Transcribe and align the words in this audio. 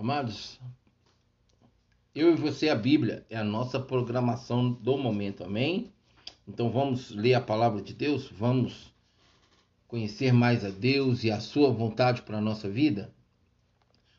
Amados, 0.00 0.58
eu 2.14 2.32
e 2.32 2.34
você, 2.34 2.70
a 2.70 2.74
Bíblia 2.74 3.26
é 3.28 3.36
a 3.36 3.44
nossa 3.44 3.78
programação 3.78 4.72
do 4.72 4.96
momento, 4.96 5.44
amém? 5.44 5.92
Então 6.48 6.70
vamos 6.70 7.10
ler 7.10 7.34
a 7.34 7.40
palavra 7.42 7.82
de 7.82 7.92
Deus, 7.92 8.26
vamos 8.30 8.94
conhecer 9.86 10.32
mais 10.32 10.64
a 10.64 10.70
Deus 10.70 11.22
e 11.22 11.30
a 11.30 11.38
sua 11.38 11.70
vontade 11.70 12.22
para 12.22 12.38
a 12.38 12.40
nossa 12.40 12.66
vida, 12.66 13.12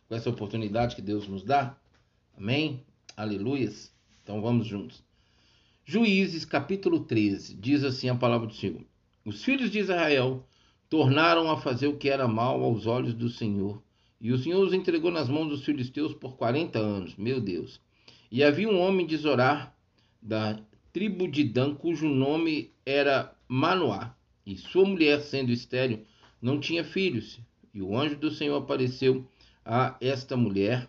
com 0.07 0.13
essa 0.13 0.29
oportunidade 0.29 0.95
que 0.95 1.01
Deus 1.01 1.27
nos 1.27 1.43
dá, 1.43 1.75
amém? 2.37 2.85
Aleluias. 3.17 3.91
Então 4.21 4.39
vamos 4.39 4.67
juntos. 4.67 5.03
Juízes 5.83 6.45
capítulo 6.45 7.05
13 7.05 7.55
diz 7.55 7.83
assim 7.83 8.07
a 8.07 8.13
palavra 8.15 8.45
do 8.45 8.53
Senhor: 8.53 8.85
Os 9.25 9.43
filhos 9.43 9.71
de 9.71 9.79
Israel 9.79 10.45
tornaram 10.87 11.49
a 11.49 11.59
fazer 11.59 11.87
o 11.87 11.97
que 11.97 12.07
era 12.07 12.27
mal 12.27 12.63
aos 12.63 12.85
olhos 12.85 13.15
do 13.15 13.29
Senhor 13.29 13.81
e 14.21 14.31
o 14.31 14.37
Senhor 14.37 14.63
os 14.63 14.71
entregou 14.71 15.09
nas 15.09 15.27
mãos 15.27 15.49
dos 15.49 15.65
filisteus 15.65 16.13
por 16.13 16.37
quarenta 16.37 16.77
anos, 16.77 17.15
meu 17.15 17.41
Deus. 17.41 17.81
E 18.31 18.43
havia 18.43 18.69
um 18.69 18.79
homem 18.79 19.03
de 19.07 19.17
Zorá, 19.17 19.73
da 20.21 20.59
tribo 20.93 21.27
de 21.27 21.43
Dan, 21.43 21.73
cujo 21.73 22.07
nome 22.07 22.71
era 22.85 23.35
Manoá, 23.47 24.15
e 24.45 24.55
sua 24.55 24.85
mulher, 24.85 25.21
sendo 25.21 25.51
estéril, 25.51 26.05
não 26.39 26.59
tinha 26.59 26.83
filhos. 26.83 27.39
E 27.73 27.81
o 27.81 27.97
anjo 27.97 28.15
do 28.15 28.29
Senhor 28.29 28.57
apareceu 28.57 29.25
a 29.65 29.97
esta 29.99 30.37
mulher 30.37 30.87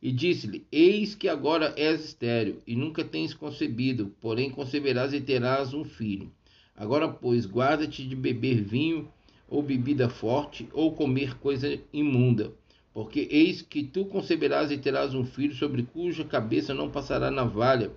e 0.00 0.12
disse-lhe: 0.12 0.64
Eis 0.70 1.16
que 1.16 1.28
agora 1.28 1.74
és 1.76 2.04
estéril, 2.04 2.62
e 2.64 2.76
nunca 2.76 3.04
tens 3.04 3.34
concebido, 3.34 4.14
porém 4.20 4.50
conceberás 4.50 5.12
e 5.12 5.20
terás 5.20 5.74
um 5.74 5.82
filho. 5.82 6.30
Agora, 6.76 7.08
pois, 7.08 7.44
guarda-te 7.44 8.06
de 8.06 8.14
beber 8.14 8.62
vinho 8.62 9.10
ou 9.48 9.62
bebida 9.62 10.08
forte, 10.08 10.68
ou 10.72 10.92
comer 10.92 11.36
coisa 11.38 11.76
imunda 11.92 12.54
porque 12.98 13.28
eis 13.30 13.62
que 13.62 13.84
tu 13.84 14.06
conceberás 14.06 14.72
e 14.72 14.76
terás 14.76 15.14
um 15.14 15.24
filho 15.24 15.54
sobre 15.54 15.84
cuja 15.84 16.24
cabeça 16.24 16.74
não 16.74 16.90
passará 16.90 17.30
navalha, 17.30 17.92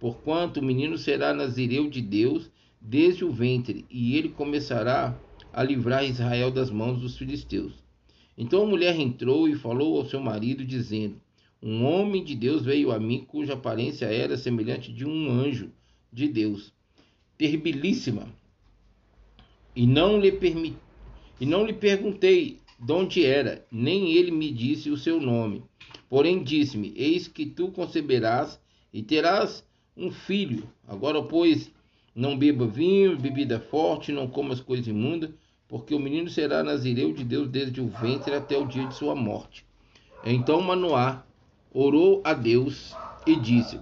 porquanto 0.00 0.58
o 0.58 0.64
menino 0.64 0.98
será 0.98 1.32
nazireu 1.32 1.88
de 1.88 2.02
Deus 2.02 2.50
desde 2.80 3.24
o 3.24 3.30
ventre, 3.30 3.86
e 3.88 4.16
ele 4.16 4.28
começará 4.28 5.16
a 5.52 5.62
livrar 5.62 6.04
Israel 6.04 6.50
das 6.50 6.68
mãos 6.68 7.00
dos 7.00 7.16
filisteus. 7.16 7.74
Então 8.36 8.64
a 8.64 8.66
mulher 8.66 8.98
entrou 8.98 9.48
e 9.48 9.54
falou 9.54 9.96
ao 9.96 10.06
seu 10.06 10.18
marido, 10.18 10.64
dizendo: 10.64 11.20
Um 11.62 11.84
homem 11.84 12.24
de 12.24 12.34
Deus 12.34 12.64
veio 12.64 12.90
a 12.90 12.98
mim, 12.98 13.24
cuja 13.28 13.52
aparência 13.52 14.06
era 14.06 14.36
semelhante 14.36 14.92
de 14.92 15.06
um 15.06 15.30
anjo 15.30 15.70
de 16.12 16.26
Deus, 16.26 16.72
terribilíssima. 17.38 18.26
E 19.76 19.86
não 19.86 20.18
lhe 20.18 20.32
permiti, 20.32 20.76
e 21.40 21.46
não 21.46 21.64
lhe 21.64 21.72
perguntei 21.72 22.58
de 22.80 22.92
onde 22.92 23.26
era, 23.26 23.66
nem 23.70 24.12
ele 24.12 24.30
me 24.30 24.50
disse 24.50 24.90
o 24.90 24.96
seu 24.96 25.20
nome. 25.20 25.62
Porém 26.08 26.42
disse-me: 26.42 26.94
Eis 26.96 27.28
que 27.28 27.44
tu 27.44 27.70
conceberás 27.70 28.58
e 28.92 29.02
terás 29.02 29.64
um 29.96 30.10
filho. 30.10 30.66
Agora, 30.88 31.22
pois, 31.22 31.70
não 32.14 32.38
beba 32.38 32.66
vinho, 32.66 33.18
bebida 33.18 33.60
forte, 33.60 34.12
não 34.12 34.26
comas 34.26 34.60
coisa 34.60 34.88
imunda, 34.88 35.30
porque 35.68 35.94
o 35.94 36.00
menino 36.00 36.30
será 36.30 36.62
nazireu 36.62 37.12
de 37.12 37.22
Deus 37.22 37.48
desde 37.48 37.80
o 37.80 37.88
ventre 37.88 38.34
até 38.34 38.56
o 38.56 38.66
dia 38.66 38.86
de 38.86 38.94
sua 38.94 39.14
morte. 39.14 39.64
Então 40.24 40.60
Manoá 40.62 41.24
orou 41.72 42.22
a 42.24 42.32
Deus 42.32 42.94
e 43.26 43.36
disse: 43.36 43.78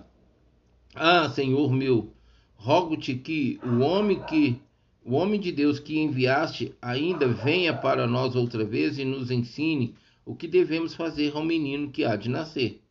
Ah, 0.95 1.29
Senhor 1.29 1.73
meu, 1.73 2.13
rogo-te 2.57 3.15
que 3.15 3.61
o 3.63 3.79
homem 3.79 4.21
que 4.25 4.61
o 5.09 5.15
homem 5.15 5.41
de 5.41 5.51
Deus 5.51 5.79
que 5.79 5.99
enviaste 5.99 6.75
ainda 6.83 7.27
venha 7.27 7.73
para 7.73 8.07
nós 8.07 8.37
outra 8.37 8.63
vez 8.63 8.99
e 8.99 9.07
nos 9.07 9.31
ensine 9.31 9.95
o 10.23 10.35
que 10.35 10.47
devemos 10.47 10.95
fazer 10.95 11.35
ao 11.35 11.43
menino 11.43 11.91
que 11.91 12.05
há 12.05 12.15
de 12.15 12.29
nascer. 12.29 12.83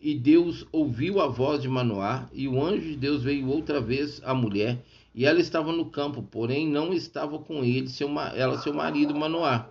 E 0.00 0.14
Deus 0.14 0.66
ouviu 0.72 1.20
a 1.20 1.26
voz 1.26 1.60
de 1.60 1.68
Manoá, 1.68 2.26
e 2.32 2.48
o 2.48 2.58
anjo 2.62 2.88
de 2.88 2.96
Deus 2.96 3.22
veio 3.22 3.50
outra 3.50 3.82
vez 3.82 4.22
à 4.24 4.32
mulher, 4.32 4.82
e 5.14 5.26
ela 5.26 5.40
estava 5.40 5.72
no 5.72 5.90
campo, 5.90 6.22
porém 6.22 6.66
não 6.66 6.94
estava 6.94 7.38
com 7.38 7.62
ele, 7.62 7.88
seu, 7.88 8.08
ela, 8.34 8.58
seu 8.60 8.72
marido 8.72 9.14
Manoá. 9.14 9.68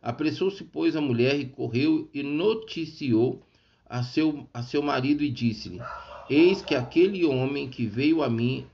Apressou-se, 0.00 0.64
pois, 0.64 0.96
a 0.96 1.00
mulher 1.02 1.38
e 1.38 1.44
correu 1.44 2.08
e 2.14 2.22
noticiou 2.22 3.42
a 3.86 4.02
seu, 4.02 4.48
a 4.54 4.62
seu 4.62 4.82
marido 4.82 5.22
e 5.22 5.28
disse-lhe: 5.28 5.78
Eis 6.30 6.62
que 6.62 6.74
aquele 6.74 7.26
homem 7.26 7.68
que 7.68 7.84
veio 7.84 8.22
a 8.22 8.30
mim 8.30 8.64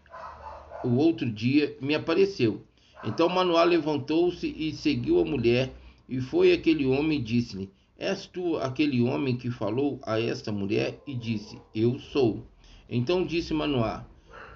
o 0.87 0.97
outro 0.97 1.31
dia 1.31 1.77
me 1.81 1.95
apareceu. 1.95 2.63
Então 3.05 3.29
Manoá 3.29 3.65
levantou-se 3.65 4.47
e 4.47 4.73
seguiu 4.73 5.21
a 5.21 5.25
mulher, 5.25 5.73
e 6.09 6.21
foi 6.21 6.53
aquele 6.53 6.87
homem 6.87 7.19
e 7.19 7.23
disse-lhe: 7.23 7.71
És 7.99 8.27
tu 8.27 8.57
aquele 8.57 9.03
homem 9.03 9.37
que 9.37 9.51
falou 9.51 9.99
a 10.03 10.21
esta 10.21 10.53
mulher? 10.53 11.01
E 11.07 11.15
disse: 11.15 11.59
Eu 11.75 11.99
sou. 11.99 12.47
Então 12.89 13.25
disse 13.25 13.53
Manoá: 13.53 14.05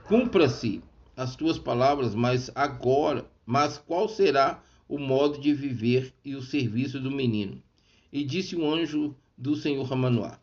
Cumpra-se 0.07 0.83
as 1.17 1.37
tuas 1.37 1.59
palavras, 1.59 2.15
mas 2.15 2.51
agora, 2.55 3.27
mas 3.45 3.79
qual 3.79 4.09
será 4.09 4.63
o 4.89 4.99
modo 4.99 5.39
de 5.39 5.53
viver 5.53 6.13
e 6.25 6.35
o 6.35 6.43
serviço 6.43 7.01
do 7.01 7.11
menino? 7.11 7.63
E 8.13 8.25
disse 8.25 8.57
o 8.57 8.69
anjo 8.69 9.15
do 9.37 9.55
Senhor 9.57 9.93
a 9.93 9.97
Manoá: 9.97 10.39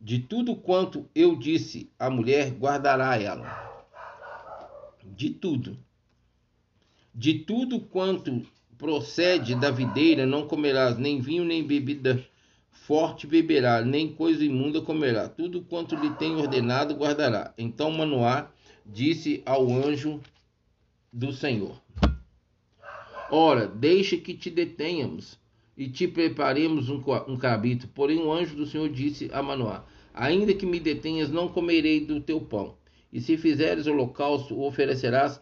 De 0.00 0.18
tudo 0.18 0.54
quanto 0.56 1.08
eu 1.14 1.36
disse 1.36 1.90
à 1.98 2.10
mulher, 2.10 2.50
guardará 2.50 3.20
ela 3.20 3.67
de 5.18 5.30
tudo. 5.30 5.76
De 7.12 7.40
tudo 7.40 7.80
quanto 7.80 8.46
procede 8.78 9.56
da 9.56 9.68
videira 9.68 10.24
não 10.24 10.46
comerás, 10.46 10.96
nem 10.96 11.20
vinho, 11.20 11.44
nem 11.44 11.66
bebida 11.66 12.24
forte 12.70 13.26
beberá, 13.26 13.82
nem 13.82 14.12
coisa 14.12 14.44
imunda 14.44 14.80
comerá. 14.80 15.28
Tudo 15.28 15.62
quanto 15.62 15.96
lhe 15.96 16.10
tem 16.10 16.36
ordenado 16.36 16.94
guardará. 16.94 17.52
Então 17.58 17.90
Manoá 17.90 18.48
disse 18.86 19.42
ao 19.44 19.68
anjo 19.68 20.20
do 21.12 21.32
Senhor: 21.32 21.82
Ora, 23.28 23.66
deixa 23.66 24.16
que 24.16 24.34
te 24.34 24.50
detenhamos 24.50 25.36
e 25.76 25.88
te 25.88 26.06
preparemos 26.06 26.88
um, 26.88 27.02
um 27.26 27.36
cabrito. 27.36 27.88
Porém, 27.88 28.20
o 28.20 28.32
anjo 28.32 28.54
do 28.54 28.66
Senhor 28.66 28.88
disse 28.88 29.28
a 29.32 29.42
Manoá: 29.42 29.84
Ainda 30.14 30.54
que 30.54 30.64
me 30.64 30.78
detenhas, 30.78 31.28
não 31.28 31.48
comerei 31.48 32.06
do 32.06 32.20
teu 32.20 32.40
pão. 32.40 32.77
E 33.12 33.20
se 33.20 33.38
fizeres 33.38 33.86
holocausto, 33.86 34.54
o 34.54 34.66
oferecerás 34.66 35.40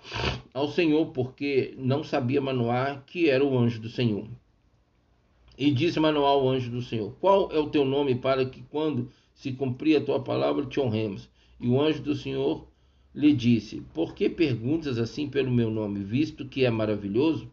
ao 0.55 0.69
Senhor, 0.69 1.07
porque 1.07 1.75
não 1.77 2.05
sabia 2.05 2.41
Manoá 2.41 3.03
que 3.07 3.29
era 3.29 3.45
o 3.45 3.59
anjo 3.59 3.81
do 3.81 3.89
Senhor. 3.89 4.29
E 5.59 5.71
disse 5.71 5.99
Manoá 5.99 6.29
ao 6.29 6.49
anjo 6.49 6.71
do 6.71 6.81
Senhor: 6.81 7.17
Qual 7.21 7.51
é 7.51 7.59
o 7.59 7.69
teu 7.69 7.85
nome 7.85 8.15
para 8.15 8.45
que, 8.45 8.63
quando 8.71 9.11
se 9.35 9.53
cumprir 9.53 9.97
a 9.97 10.05
tua 10.05 10.21
palavra, 10.23 10.65
te 10.67 10.79
honremos? 10.79 11.29
E 11.61 11.69
o 11.69 11.81
anjo 11.81 12.03
do 12.03 12.15
Senhor 12.15 12.69
lhe 13.15 13.33
disse: 13.33 13.83
Por 13.93 14.15
que 14.15 14.29
perguntas 14.29 14.99
assim 14.99 15.29
pelo 15.29 15.51
meu 15.51 15.71
nome, 15.71 16.05
visto 16.05 16.47
que 16.47 16.65
é 16.65 16.71
maravilhoso? 16.71 17.51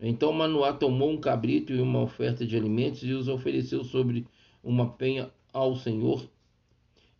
Então 0.00 0.32
Manoá 0.32 0.72
tomou 0.72 1.10
um 1.10 1.20
cabrito 1.20 1.72
e 1.72 1.80
uma 1.80 2.00
oferta 2.00 2.46
de 2.46 2.56
alimentos 2.56 3.02
e 3.02 3.12
os 3.12 3.28
ofereceu 3.28 3.84
sobre 3.84 4.26
uma 4.62 4.88
penha 4.88 5.30
ao 5.52 5.76
Senhor 5.76 6.26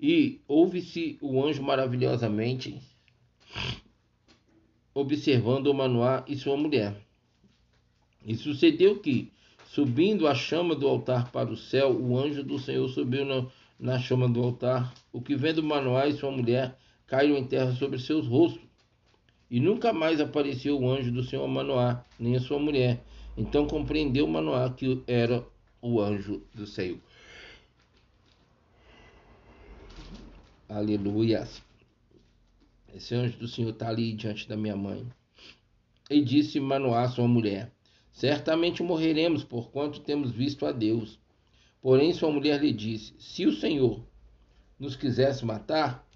e 0.00 0.40
ouve-se 0.48 1.18
o 1.20 1.44
anjo 1.44 1.62
maravilhosamente 1.62 2.80
observando 4.94 5.72
Manoá 5.74 6.24
e 6.26 6.36
sua 6.36 6.56
mulher. 6.56 6.96
E 8.24 8.34
sucedeu 8.34 8.98
que, 8.98 9.30
subindo 9.66 10.26
a 10.26 10.34
chama 10.34 10.74
do 10.74 10.88
altar 10.88 11.30
para 11.30 11.50
o 11.50 11.56
céu, 11.56 11.90
o 11.90 12.18
anjo 12.18 12.42
do 12.42 12.58
Senhor 12.58 12.88
subiu 12.88 13.24
na, 13.24 13.46
na 13.78 13.98
chama 13.98 14.28
do 14.28 14.42
altar, 14.42 14.92
o 15.12 15.20
que 15.20 15.36
vendo 15.36 15.62
Manoá 15.62 16.06
e 16.06 16.14
sua 16.14 16.30
mulher 16.30 16.76
caiu 17.06 17.36
em 17.36 17.44
terra 17.44 17.72
sobre 17.72 17.98
seus 17.98 18.26
rostos. 18.26 18.62
E 19.50 19.58
nunca 19.58 19.92
mais 19.92 20.20
apareceu 20.20 20.80
o 20.80 20.88
anjo 20.88 21.10
do 21.10 21.24
Senhor 21.24 21.44
a 21.44 21.48
Manoá, 21.48 22.04
nem 22.18 22.36
a 22.36 22.40
sua 22.40 22.58
mulher. 22.58 23.04
Então 23.36 23.66
compreendeu 23.66 24.26
Manoá 24.26 24.70
que 24.70 25.02
era 25.06 25.44
o 25.82 26.00
anjo 26.00 26.42
do 26.54 26.66
Senhor. 26.66 26.98
Aleluias. 30.70 31.60
Esse 32.94 33.12
anjo 33.12 33.36
do 33.38 33.48
Senhor 33.48 33.70
está 33.70 33.88
ali 33.88 34.12
diante 34.12 34.48
da 34.48 34.56
minha 34.56 34.76
mãe. 34.76 35.04
E 36.08 36.22
disse 36.22 36.60
Manoá, 36.60 37.08
sua 37.08 37.26
mulher: 37.26 37.72
Certamente 38.12 38.80
morreremos, 38.80 39.42
porquanto 39.42 39.98
temos 39.98 40.30
visto 40.30 40.64
a 40.64 40.70
Deus. 40.70 41.18
Porém, 41.82 42.12
sua 42.12 42.30
mulher 42.30 42.60
lhe 42.60 42.72
disse: 42.72 43.12
Se 43.18 43.46
o 43.46 43.52
Senhor 43.52 44.00
nos 44.78 44.94
quisesse 44.94 45.44
matar, 45.44 46.08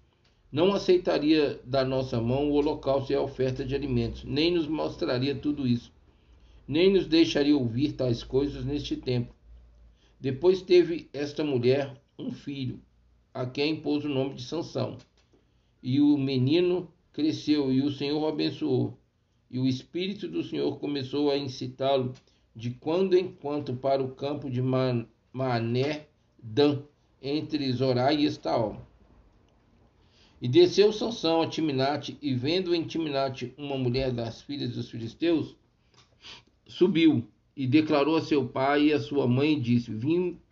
não 0.52 0.72
aceitaria 0.72 1.60
da 1.64 1.84
nossa 1.84 2.20
mão 2.20 2.48
o 2.48 2.54
holocausto 2.54 3.12
e 3.12 3.16
a 3.16 3.20
oferta 3.20 3.64
de 3.64 3.74
alimentos, 3.74 4.22
nem 4.22 4.52
nos 4.52 4.68
mostraria 4.68 5.34
tudo 5.34 5.66
isso, 5.66 5.92
nem 6.68 6.92
nos 6.92 7.08
deixaria 7.08 7.56
ouvir 7.56 7.94
tais 7.94 8.22
coisas 8.22 8.64
neste 8.64 8.94
tempo. 8.94 9.34
Depois 10.20 10.62
teve 10.62 11.08
esta 11.12 11.42
mulher 11.42 12.00
um 12.16 12.30
filho 12.30 12.80
a 13.34 13.44
quem 13.44 13.80
pôs 13.80 14.04
o 14.04 14.08
nome 14.08 14.34
de 14.34 14.44
Sansão. 14.44 14.96
E 15.82 16.00
o 16.00 16.16
menino 16.16 16.88
cresceu 17.12 17.72
e 17.72 17.82
o 17.82 17.90
Senhor 17.90 18.22
o 18.22 18.28
abençoou. 18.28 18.96
E 19.50 19.58
o 19.58 19.66
espírito 19.66 20.28
do 20.28 20.44
Senhor 20.44 20.78
começou 20.78 21.30
a 21.30 21.36
incitá-lo 21.36 22.14
de 22.54 22.70
quando 22.70 23.14
em 23.14 23.28
quando 23.28 23.74
para 23.74 24.02
o 24.02 24.14
campo 24.14 24.48
de 24.48 24.62
Mané 24.62 26.06
Dan, 26.40 26.82
entre 27.20 27.72
Zorá 27.72 28.12
e 28.12 28.24
Estaol. 28.24 28.80
E 30.40 30.48
desceu 30.48 30.92
Sansão 30.92 31.42
a 31.42 31.48
Timinate, 31.48 32.16
e 32.20 32.34
vendo 32.34 32.74
em 32.74 32.84
Timinate 32.84 33.52
uma 33.56 33.76
mulher 33.76 34.12
das 34.12 34.42
filhas 34.42 34.74
dos 34.74 34.90
filisteus, 34.90 35.56
subiu 36.66 37.26
e 37.56 37.66
declarou 37.66 38.16
a 38.16 38.22
seu 38.22 38.46
pai 38.46 38.84
e 38.84 38.92
a 38.92 39.00
sua 39.00 39.26
mãe 39.26 39.54
e 39.54 39.60
disse: 39.60 39.90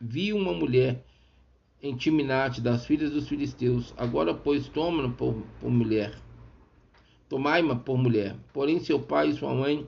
vi 0.01 0.33
uma 0.33 0.53
mulher 0.53 1.05
em 1.83 1.97
Timinate 1.97 2.61
das 2.61 2.87
filhas 2.87 3.11
dos 3.11 3.29
filisteus. 3.29 3.93
Agora, 3.97 4.33
pois, 4.33 4.69
toma-na 4.69 5.09
por, 5.09 5.35
por 5.61 5.69
mulher. 5.71 6.17
Tomai-ma 7.29 7.75
por 7.75 7.99
mulher. 7.99 8.37
Porém, 8.53 8.79
seu 8.79 9.01
pai 9.01 9.31
e 9.31 9.35
sua 9.35 9.53
mãe 9.53 9.85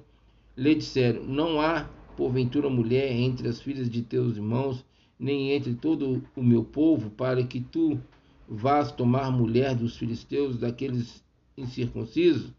lhe 0.57 0.75
disseram: 0.75 1.23
Não 1.23 1.61
há, 1.61 1.89
porventura, 2.17 2.69
mulher 2.69 3.13
entre 3.13 3.49
as 3.49 3.61
filhas 3.61 3.89
de 3.89 4.03
teus 4.03 4.37
irmãos, 4.37 4.85
nem 5.17 5.53
entre 5.53 5.75
todo 5.75 6.21
o 6.35 6.43
meu 6.43 6.65
povo, 6.65 7.11
para 7.11 7.45
que 7.45 7.61
tu 7.61 8.01
vás 8.49 8.91
tomar 8.91 9.31
mulher 9.31 9.77
dos 9.77 9.97
filisteus, 9.97 10.59
daqueles 10.59 11.23
incircuncisos? 11.57 12.53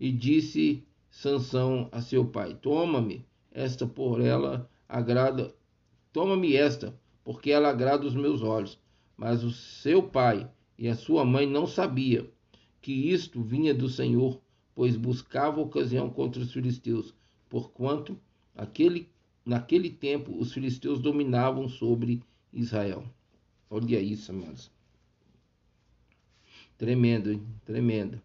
E 0.00 0.10
disse 0.10 0.82
Sansão 1.10 1.88
a 1.92 2.00
seu 2.00 2.24
pai: 2.24 2.54
Toma-me 2.54 3.26
esta 3.52 3.86
por 3.86 4.20
ela 4.20 4.70
agrada, 4.88 5.54
toma-me 6.12 6.54
esta, 6.54 6.94
porque 7.28 7.50
ela 7.50 7.68
agrada 7.68 8.06
os 8.06 8.14
meus 8.14 8.40
olhos. 8.40 8.78
Mas 9.14 9.44
o 9.44 9.50
seu 9.50 10.02
pai 10.02 10.50
e 10.78 10.88
a 10.88 10.96
sua 10.96 11.26
mãe 11.26 11.46
não 11.46 11.66
sabia 11.66 12.26
que 12.80 12.90
isto 12.90 13.42
vinha 13.42 13.74
do 13.74 13.86
Senhor, 13.86 14.40
pois 14.74 14.96
buscava 14.96 15.60
ocasião 15.60 16.08
contra 16.08 16.40
os 16.40 16.50
filisteus, 16.50 17.14
porquanto 17.46 18.18
aquele, 18.56 19.10
naquele 19.44 19.90
tempo 19.90 20.40
os 20.40 20.54
filisteus 20.54 21.00
dominavam 21.00 21.68
sobre 21.68 22.22
Israel. 22.50 23.04
Olha 23.68 24.00
isso, 24.00 24.32
amados. 24.32 24.70
Tremendo, 26.78 27.30
hein? 27.30 27.46
Tremendo. 27.66 28.22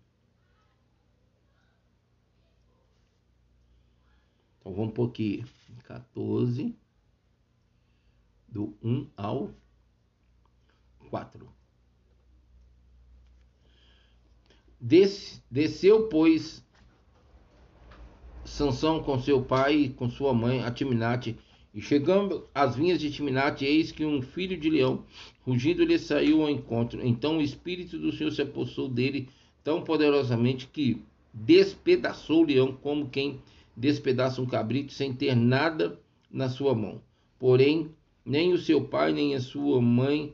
Então 4.62 4.74
vamos 4.74 4.94
por 4.94 5.10
aqui. 5.10 5.44
14, 5.84 6.74
do 8.54 8.78
1 8.84 9.10
ao 9.18 9.50
4. 11.10 11.50
Des, 14.80 15.42
desceu, 15.50 16.08
pois, 16.08 16.64
Sansão 18.46 19.02
com 19.02 19.20
seu 19.20 19.42
pai 19.42 19.76
e 19.76 19.90
com 19.90 20.10
sua 20.10 20.34
mãe 20.34 20.62
a 20.62 20.70
Timinate, 20.70 21.36
e 21.74 21.82
chegando 21.82 22.48
às 22.54 22.76
vinhas 22.76 23.00
de 23.00 23.10
Timinate, 23.10 23.66
eis 23.66 23.92
que 23.92 24.06
um 24.06 24.22
filho 24.22 24.56
de 24.56 24.70
leão, 24.70 25.04
rugindo, 25.42 25.84
lhe 25.84 25.98
saiu 25.98 26.44
ao 26.44 26.50
encontro. 26.50 27.04
Então 27.04 27.38
o 27.38 27.42
Espírito 27.42 27.98
do 27.98 28.12
Senhor 28.12 28.32
se 28.32 28.44
apossou 28.44 28.88
dele 28.88 29.30
tão 29.64 29.82
poderosamente 29.82 30.68
que 30.68 31.02
despedaçou 31.34 32.44
o 32.44 32.46
leão 32.46 32.74
como 32.74 33.10
quem 33.10 33.42
despedaça 33.76 34.40
um 34.40 34.46
cabrito 34.46 34.94
sem 34.94 35.12
ter 35.12 35.36
nada 35.36 36.00
na 36.30 36.48
sua 36.48 36.76
mão. 36.76 37.02
Porém, 37.40 37.90
nem 38.26 38.54
o 38.54 38.58
seu 38.58 38.82
pai 38.82 39.12
nem 39.12 39.36
a 39.36 39.42
sua 39.42 39.82
mãe 39.82 40.34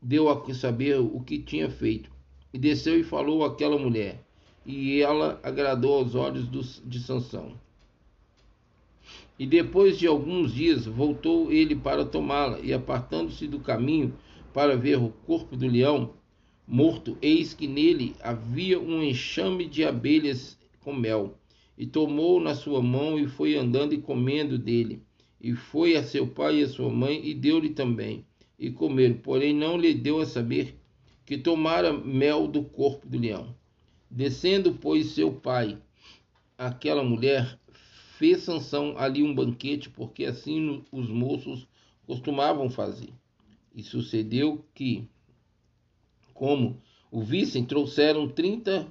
deu 0.00 0.28
a 0.28 0.54
saber 0.54 0.98
o 1.00 1.20
que 1.20 1.38
tinha 1.38 1.70
feito. 1.70 2.10
E 2.52 2.58
desceu 2.58 2.98
e 2.98 3.02
falou 3.02 3.44
àquela 3.44 3.78
mulher, 3.78 4.24
e 4.64 5.00
ela 5.00 5.38
agradou 5.42 5.94
aos 5.94 6.14
olhos 6.14 6.48
de 6.84 7.00
Sansão. 7.00 7.52
E 9.38 9.46
depois 9.46 9.98
de 9.98 10.06
alguns 10.06 10.54
dias 10.54 10.86
voltou 10.86 11.52
ele 11.52 11.76
para 11.76 12.04
tomá-la, 12.04 12.58
e 12.60 12.72
apartando-se 12.72 13.46
do 13.46 13.60
caminho 13.60 14.14
para 14.54 14.76
ver 14.76 14.98
o 14.98 15.10
corpo 15.26 15.56
do 15.56 15.66
leão 15.66 16.14
morto, 16.66 17.16
eis 17.22 17.54
que 17.54 17.68
nele 17.68 18.16
havia 18.20 18.80
um 18.80 19.02
enxame 19.02 19.66
de 19.66 19.84
abelhas 19.84 20.58
com 20.80 20.92
mel 20.92 21.38
e 21.78 21.86
tomou 21.86 22.40
na 22.40 22.54
sua 22.54 22.82
mão 22.82 23.18
e 23.18 23.28
foi 23.28 23.54
andando 23.54 23.92
e 23.92 23.98
comendo 23.98 24.58
dele. 24.58 25.02
E 25.40 25.54
foi 25.54 25.96
a 25.96 26.02
seu 26.02 26.26
pai 26.26 26.60
e 26.60 26.62
a 26.62 26.68
sua 26.68 26.90
mãe 26.90 27.20
e 27.24 27.34
deu-lhe 27.34 27.70
também. 27.70 28.24
E 28.58 28.70
comeram, 28.70 29.16
porém 29.18 29.54
não 29.54 29.76
lhe 29.76 29.92
deu 29.92 30.20
a 30.20 30.26
saber 30.26 30.78
que 31.24 31.36
tomara 31.36 31.92
mel 31.92 32.46
do 32.46 32.62
corpo 32.62 33.06
do 33.06 33.18
leão. 33.18 33.54
Descendo, 34.10 34.74
pois, 34.74 35.08
seu 35.08 35.32
pai, 35.32 35.78
aquela 36.56 37.02
mulher, 37.02 37.58
fez 38.16 38.44
Sansão 38.44 38.94
ali 38.96 39.22
um 39.22 39.34
banquete, 39.34 39.90
porque 39.90 40.24
assim 40.24 40.84
os 40.90 41.08
moços 41.08 41.68
costumavam 42.06 42.70
fazer. 42.70 43.12
E 43.74 43.82
sucedeu 43.82 44.64
que, 44.74 45.06
como 46.32 46.80
o 47.10 47.20
vissem, 47.20 47.64
trouxeram 47.64 48.28
trinta 48.28 48.90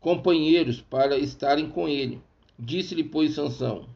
companheiros 0.00 0.80
para 0.80 1.18
estarem 1.18 1.68
com 1.68 1.88
ele. 1.88 2.22
Disse-lhe, 2.58 3.04
pois, 3.04 3.34
Sansão: 3.34 3.88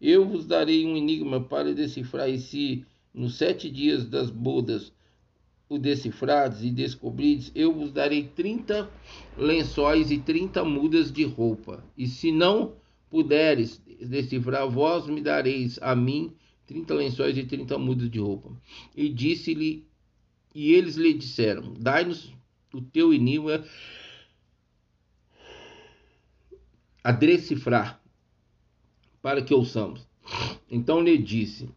Eu 0.00 0.26
vos 0.26 0.46
darei 0.46 0.84
um 0.84 0.96
enigma 0.96 1.40
para 1.40 1.74
decifrar, 1.74 2.28
e 2.28 2.38
se 2.38 2.84
nos 3.12 3.36
sete 3.36 3.70
dias 3.70 4.06
das 4.06 4.30
bodas 4.30 4.92
o 5.68 5.78
decifrades 5.78 6.64
e 6.64 6.70
descobrides, 6.70 7.52
eu 7.54 7.72
vos 7.72 7.92
darei 7.92 8.24
trinta 8.24 8.90
lençóis 9.38 10.10
e 10.10 10.18
trinta 10.18 10.64
mudas 10.64 11.12
de 11.12 11.22
roupa. 11.22 11.84
E 11.96 12.08
se 12.08 12.32
não 12.32 12.72
puderes 13.08 13.80
decifrar, 14.00 14.68
vós 14.68 15.06
me 15.06 15.20
dareis 15.20 15.78
a 15.80 15.94
mim 15.94 16.32
trinta 16.66 16.92
lençóis 16.94 17.36
e 17.38 17.44
trinta 17.44 17.78
mudas 17.78 18.10
de 18.10 18.18
roupa. 18.18 18.50
E 18.96 19.08
disse-lhe, 19.08 19.84
e 20.52 20.72
eles 20.72 20.96
lhe 20.96 21.14
disseram: 21.14 21.74
Dai-nos 21.78 22.32
o 22.74 22.80
teu 22.80 23.14
enigma 23.14 23.64
a 27.02 27.12
decifrar, 27.12 28.00
para 29.22 29.42
que 29.42 29.54
ouçamos. 29.54 30.06
Então 30.70 31.00
lhe 31.00 31.16
disse: 31.18 31.68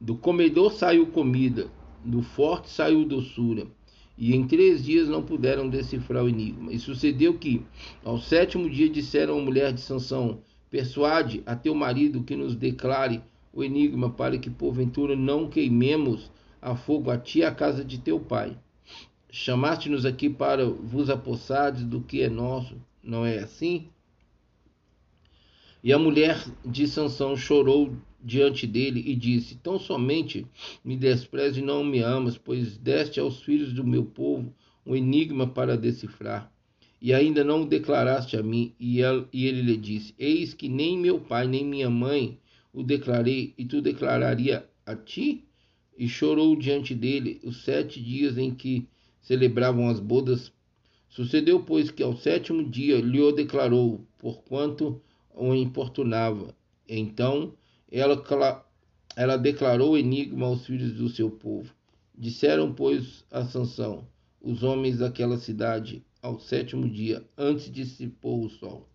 Do 0.00 0.16
comedor 0.16 0.72
saiu 0.72 1.06
comida, 1.06 1.70
do 2.04 2.22
forte 2.22 2.68
saiu 2.68 3.04
doçura. 3.04 3.66
E 4.16 4.34
em 4.34 4.46
três 4.46 4.84
dias 4.84 5.08
não 5.08 5.22
puderam 5.22 5.68
decifrar 5.68 6.24
o 6.24 6.28
enigma. 6.28 6.72
E 6.72 6.78
sucedeu 6.78 7.38
que, 7.38 7.64
ao 8.04 8.18
sétimo 8.18 8.68
dia, 8.68 8.88
disseram 8.88 9.38
à 9.38 9.42
mulher 9.42 9.72
de 9.72 9.80
Sansão: 9.80 10.42
Persuade 10.70 11.42
a 11.46 11.56
teu 11.56 11.74
marido 11.74 12.22
que 12.22 12.36
nos 12.36 12.54
declare 12.54 13.22
o 13.52 13.64
enigma, 13.64 14.10
para 14.10 14.38
que 14.38 14.50
porventura 14.50 15.16
não 15.16 15.48
queimemos 15.48 16.30
a 16.60 16.76
fogo 16.76 17.10
a 17.10 17.18
ti 17.18 17.38
e 17.38 17.44
a 17.44 17.52
casa 17.52 17.84
de 17.84 17.98
teu 17.98 18.20
pai. 18.20 18.56
Chamaste-nos 19.30 20.04
aqui 20.04 20.28
para 20.28 20.66
vos 20.66 21.08
apossardes 21.08 21.84
do 21.84 22.00
que 22.00 22.20
é 22.20 22.28
nosso, 22.28 22.76
não 23.02 23.24
é 23.24 23.38
assim? 23.38 23.88
E 25.82 25.92
a 25.94 25.98
mulher 25.98 26.44
de 26.64 26.86
Sansão 26.86 27.34
chorou 27.34 27.96
diante 28.22 28.66
dele 28.66 29.02
e 29.06 29.16
disse: 29.16 29.56
Tão 29.56 29.78
somente 29.78 30.46
me 30.84 30.94
desprezes 30.94 31.56
e 31.56 31.62
não 31.62 31.82
me 31.82 32.00
amas, 32.00 32.36
pois 32.36 32.76
deste 32.76 33.18
aos 33.18 33.42
filhos 33.42 33.72
do 33.72 33.82
meu 33.82 34.04
povo 34.04 34.54
um 34.84 34.94
enigma 34.94 35.46
para 35.46 35.78
decifrar. 35.78 36.52
E 37.00 37.14
ainda 37.14 37.42
não 37.42 37.62
o 37.62 37.66
declaraste 37.66 38.36
a 38.36 38.42
mim. 38.42 38.74
E 38.78 39.00
ele 39.00 39.62
lhe 39.62 39.76
disse: 39.76 40.14
Eis 40.18 40.52
que 40.52 40.68
nem 40.68 40.98
meu 40.98 41.18
pai 41.18 41.48
nem 41.48 41.64
minha 41.64 41.88
mãe 41.88 42.38
o 42.74 42.82
declarei, 42.82 43.54
e 43.56 43.64
tu 43.64 43.80
declararia 43.80 44.68
a 44.84 44.94
ti? 44.94 45.44
E 45.96 46.06
chorou 46.06 46.54
diante 46.56 46.94
dele 46.94 47.40
os 47.42 47.64
sete 47.64 48.02
dias 48.02 48.36
em 48.36 48.54
que 48.54 48.86
celebravam 49.20 49.88
as 49.88 49.98
bodas. 49.98 50.52
Sucedeu, 51.08 51.60
pois, 51.60 51.90
que 51.90 52.02
ao 52.02 52.16
sétimo 52.16 52.62
dia 52.62 53.00
lhe 53.00 53.20
o 53.20 53.32
declarou, 53.32 54.06
porquanto 54.18 55.00
o 55.34 55.54
importunava. 55.54 56.54
Então 56.88 57.54
ela, 57.90 58.22
ela 59.16 59.36
declarou 59.36 59.92
o 59.92 59.98
enigma 59.98 60.46
aos 60.46 60.66
filhos 60.66 60.92
do 60.92 61.08
seu 61.08 61.30
povo. 61.30 61.72
Disseram, 62.16 62.72
pois, 62.72 63.24
a 63.30 63.44
Sansão, 63.44 64.06
os 64.40 64.62
homens 64.62 64.98
daquela 64.98 65.38
cidade, 65.38 66.04
ao 66.22 66.38
sétimo 66.38 66.88
dia, 66.88 67.26
antes 67.36 67.70
de 67.70 67.84
se 67.86 68.06
pôr 68.06 68.44
o 68.44 68.50
sol. 68.50 68.88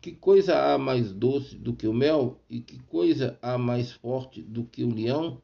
Que 0.00 0.12
coisa 0.12 0.56
há 0.56 0.78
mais 0.78 1.12
doce 1.12 1.56
do 1.56 1.74
que 1.74 1.86
o 1.86 1.92
mel? 1.92 2.40
E 2.48 2.60
que 2.60 2.78
coisa 2.84 3.38
há 3.42 3.58
mais 3.58 3.92
forte 3.92 4.40
do 4.40 4.64
que 4.64 4.82
o 4.84 4.94
leão? 4.94 5.42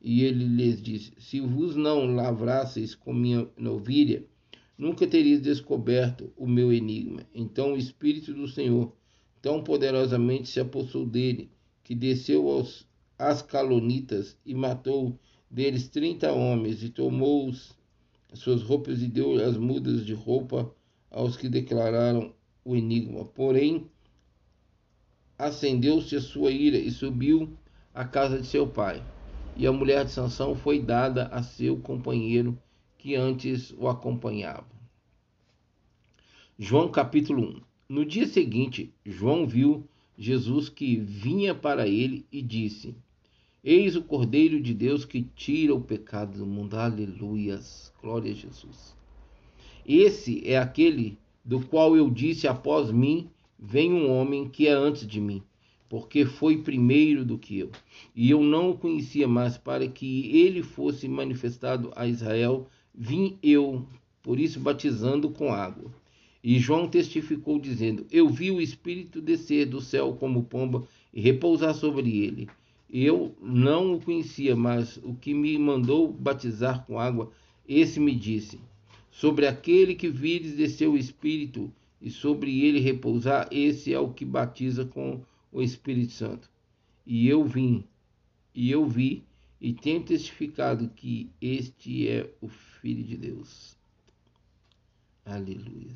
E 0.00 0.24
ele 0.24 0.44
lhes 0.44 0.82
disse: 0.82 1.12
Se 1.18 1.40
vos 1.40 1.76
não 1.76 2.12
lavrasseis 2.12 2.94
com 2.94 3.12
minha 3.12 3.48
novilha, 3.56 4.24
nunca 4.76 5.06
terias 5.06 5.40
descoberto 5.40 6.32
o 6.36 6.48
meu 6.48 6.72
enigma. 6.72 7.20
Então 7.32 7.74
o 7.74 7.76
Espírito 7.76 8.34
do 8.34 8.48
Senhor 8.48 8.92
tão 9.42 9.62
poderosamente 9.62 10.48
se 10.48 10.60
apossou 10.60 11.04
dele, 11.04 11.50
que 11.82 11.96
desceu 11.96 12.48
aos 12.48 12.86
Ascalonitas 13.18 14.36
e 14.46 14.54
matou 14.54 15.18
deles 15.50 15.88
trinta 15.88 16.32
homens, 16.32 16.82
e 16.82 16.88
tomou 16.88 17.50
as 18.32 18.38
suas 18.38 18.62
roupas 18.62 19.02
e 19.02 19.06
deu 19.06 19.44
as 19.44 19.56
mudas 19.56 20.06
de 20.06 20.14
roupa 20.14 20.72
aos 21.10 21.36
que 21.36 21.48
declararam 21.48 22.32
o 22.64 22.74
enigma. 22.74 23.24
Porém, 23.24 23.86
acendeu-se 25.38 26.16
a 26.16 26.20
sua 26.20 26.50
ira 26.50 26.78
e 26.78 26.90
subiu 26.90 27.52
à 27.92 28.04
casa 28.04 28.40
de 28.40 28.46
seu 28.46 28.66
pai. 28.66 29.04
E 29.56 29.66
a 29.66 29.72
mulher 29.72 30.04
de 30.04 30.12
Sansão 30.12 30.54
foi 30.54 30.80
dada 30.80 31.26
a 31.26 31.42
seu 31.42 31.76
companheiro 31.76 32.58
que 32.96 33.14
antes 33.14 33.72
o 33.72 33.88
acompanhava. 33.88 34.66
João 36.58 36.90
capítulo 36.90 37.58
1 37.58 37.71
No 37.88 38.04
dia 38.04 38.26
seguinte, 38.26 38.92
João 39.04 39.46
viu 39.46 39.86
Jesus 40.16 40.68
que 40.68 40.96
vinha 40.96 41.54
para 41.54 41.86
ele 41.86 42.24
e 42.30 42.40
disse: 42.40 42.94
Eis 43.62 43.96
o 43.96 44.02
Cordeiro 44.02 44.60
de 44.60 44.72
Deus 44.72 45.04
que 45.04 45.22
tira 45.22 45.74
o 45.74 45.80
pecado 45.80 46.38
do 46.38 46.46
mundo. 46.46 46.76
Aleluias. 46.76 47.92
Glória 48.00 48.30
a 48.30 48.34
Jesus. 48.34 48.96
Esse 49.86 50.42
é 50.48 50.58
aquele 50.58 51.18
do 51.44 51.60
qual 51.60 51.96
eu 51.96 52.08
disse 52.08 52.46
após 52.46 52.90
mim: 52.90 53.28
Vem 53.58 53.92
um 53.92 54.10
homem 54.10 54.48
que 54.48 54.66
é 54.66 54.72
antes 54.72 55.06
de 55.06 55.20
mim, 55.20 55.42
porque 55.88 56.24
foi 56.24 56.58
primeiro 56.58 57.24
do 57.24 57.36
que 57.36 57.58
eu. 57.58 57.70
E 58.14 58.30
eu 58.30 58.42
não 58.42 58.70
o 58.70 58.78
conhecia 58.78 59.26
mais, 59.26 59.58
para 59.58 59.86
que 59.88 60.36
ele 60.36 60.62
fosse 60.62 61.08
manifestado 61.08 61.92
a 61.94 62.06
Israel, 62.06 62.68
vim 62.94 63.38
eu, 63.42 63.86
por 64.22 64.38
isso 64.38 64.60
batizando 64.60 65.30
com 65.30 65.52
água. 65.52 65.90
E 66.42 66.58
João 66.58 66.88
testificou, 66.88 67.58
dizendo: 67.58 68.04
Eu 68.10 68.28
vi 68.28 68.50
o 68.50 68.60
Espírito 68.60 69.20
descer 69.20 69.66
do 69.66 69.80
céu 69.80 70.14
como 70.14 70.42
pomba 70.42 70.84
e 71.14 71.20
repousar 71.20 71.72
sobre 71.74 72.18
ele. 72.18 72.48
Eu 72.90 73.34
não 73.40 73.94
o 73.94 74.00
conhecia, 74.00 74.56
mas 74.56 74.96
o 74.98 75.14
que 75.14 75.32
me 75.32 75.56
mandou 75.56 76.12
batizar 76.12 76.84
com 76.84 76.98
água, 76.98 77.30
esse 77.66 78.00
me 78.00 78.14
disse: 78.14 78.60
Sobre 79.10 79.46
aquele 79.46 79.94
que 79.94 80.08
vires 80.08 80.56
descer 80.56 80.88
o 80.88 80.98
Espírito 80.98 81.72
e 82.00 82.10
sobre 82.10 82.64
ele 82.64 82.80
repousar, 82.80 83.48
esse 83.52 83.94
é 83.94 83.98
o 83.98 84.12
que 84.12 84.24
batiza 84.24 84.84
com 84.84 85.22
o 85.52 85.62
Espírito 85.62 86.12
Santo. 86.12 86.50
E 87.06 87.28
eu 87.28 87.44
vim, 87.44 87.84
e 88.52 88.70
eu 88.70 88.84
vi, 88.84 89.24
e 89.60 89.72
tenho 89.72 90.02
testificado 90.02 90.88
que 90.88 91.30
este 91.40 92.08
é 92.08 92.28
o 92.40 92.48
Filho 92.48 93.04
de 93.04 93.16
Deus. 93.16 93.76
Aleluia. 95.24 95.92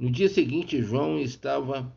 No 0.00 0.10
dia 0.10 0.30
seguinte, 0.30 0.80
João 0.80 1.20
estava 1.20 1.94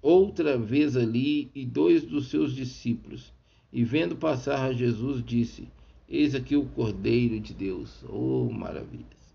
outra 0.00 0.56
vez 0.56 0.96
ali 0.96 1.50
e 1.52 1.66
dois 1.66 2.04
dos 2.04 2.28
seus 2.28 2.54
discípulos. 2.54 3.34
E 3.72 3.82
vendo 3.82 4.14
passar 4.14 4.64
a 4.64 4.72
Jesus, 4.72 5.24
disse: 5.24 5.66
Eis 6.08 6.32
aqui 6.36 6.54
o 6.54 6.66
Cordeiro 6.66 7.40
de 7.40 7.52
Deus. 7.52 8.04
Oh, 8.08 8.48
maravilhas! 8.52 9.34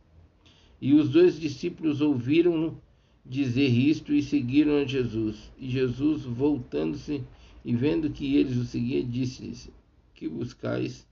E 0.79 0.93
os 0.93 1.09
dois 1.09 1.37
discípulos 1.37 1.99
ouviram-no 1.99 2.81
dizer 3.25 3.67
isto 3.67 4.13
e 4.13 4.23
seguiram 4.23 4.77
a 4.77 4.85
Jesus. 4.85 5.51
E 5.59 5.69
Jesus, 5.69 6.23
voltando-se 6.23 7.21
e 7.65 7.75
vendo 7.75 8.09
que 8.09 8.37
eles 8.37 8.55
o 8.55 8.63
seguiam, 8.63 9.05
disse-lhes: 9.05 9.69
Que 10.13 10.29
buscais? 10.29 11.05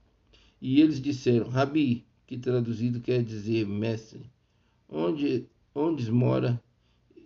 E 0.58 0.80
eles 0.80 1.02
disseram: 1.02 1.50
Rabi, 1.50 2.02
que 2.26 2.38
traduzido 2.38 2.98
quer 2.98 3.22
dizer 3.22 3.66
mestre, 3.66 4.22
onde, 4.88 5.44
onde 5.74 6.10
mora? 6.10 6.62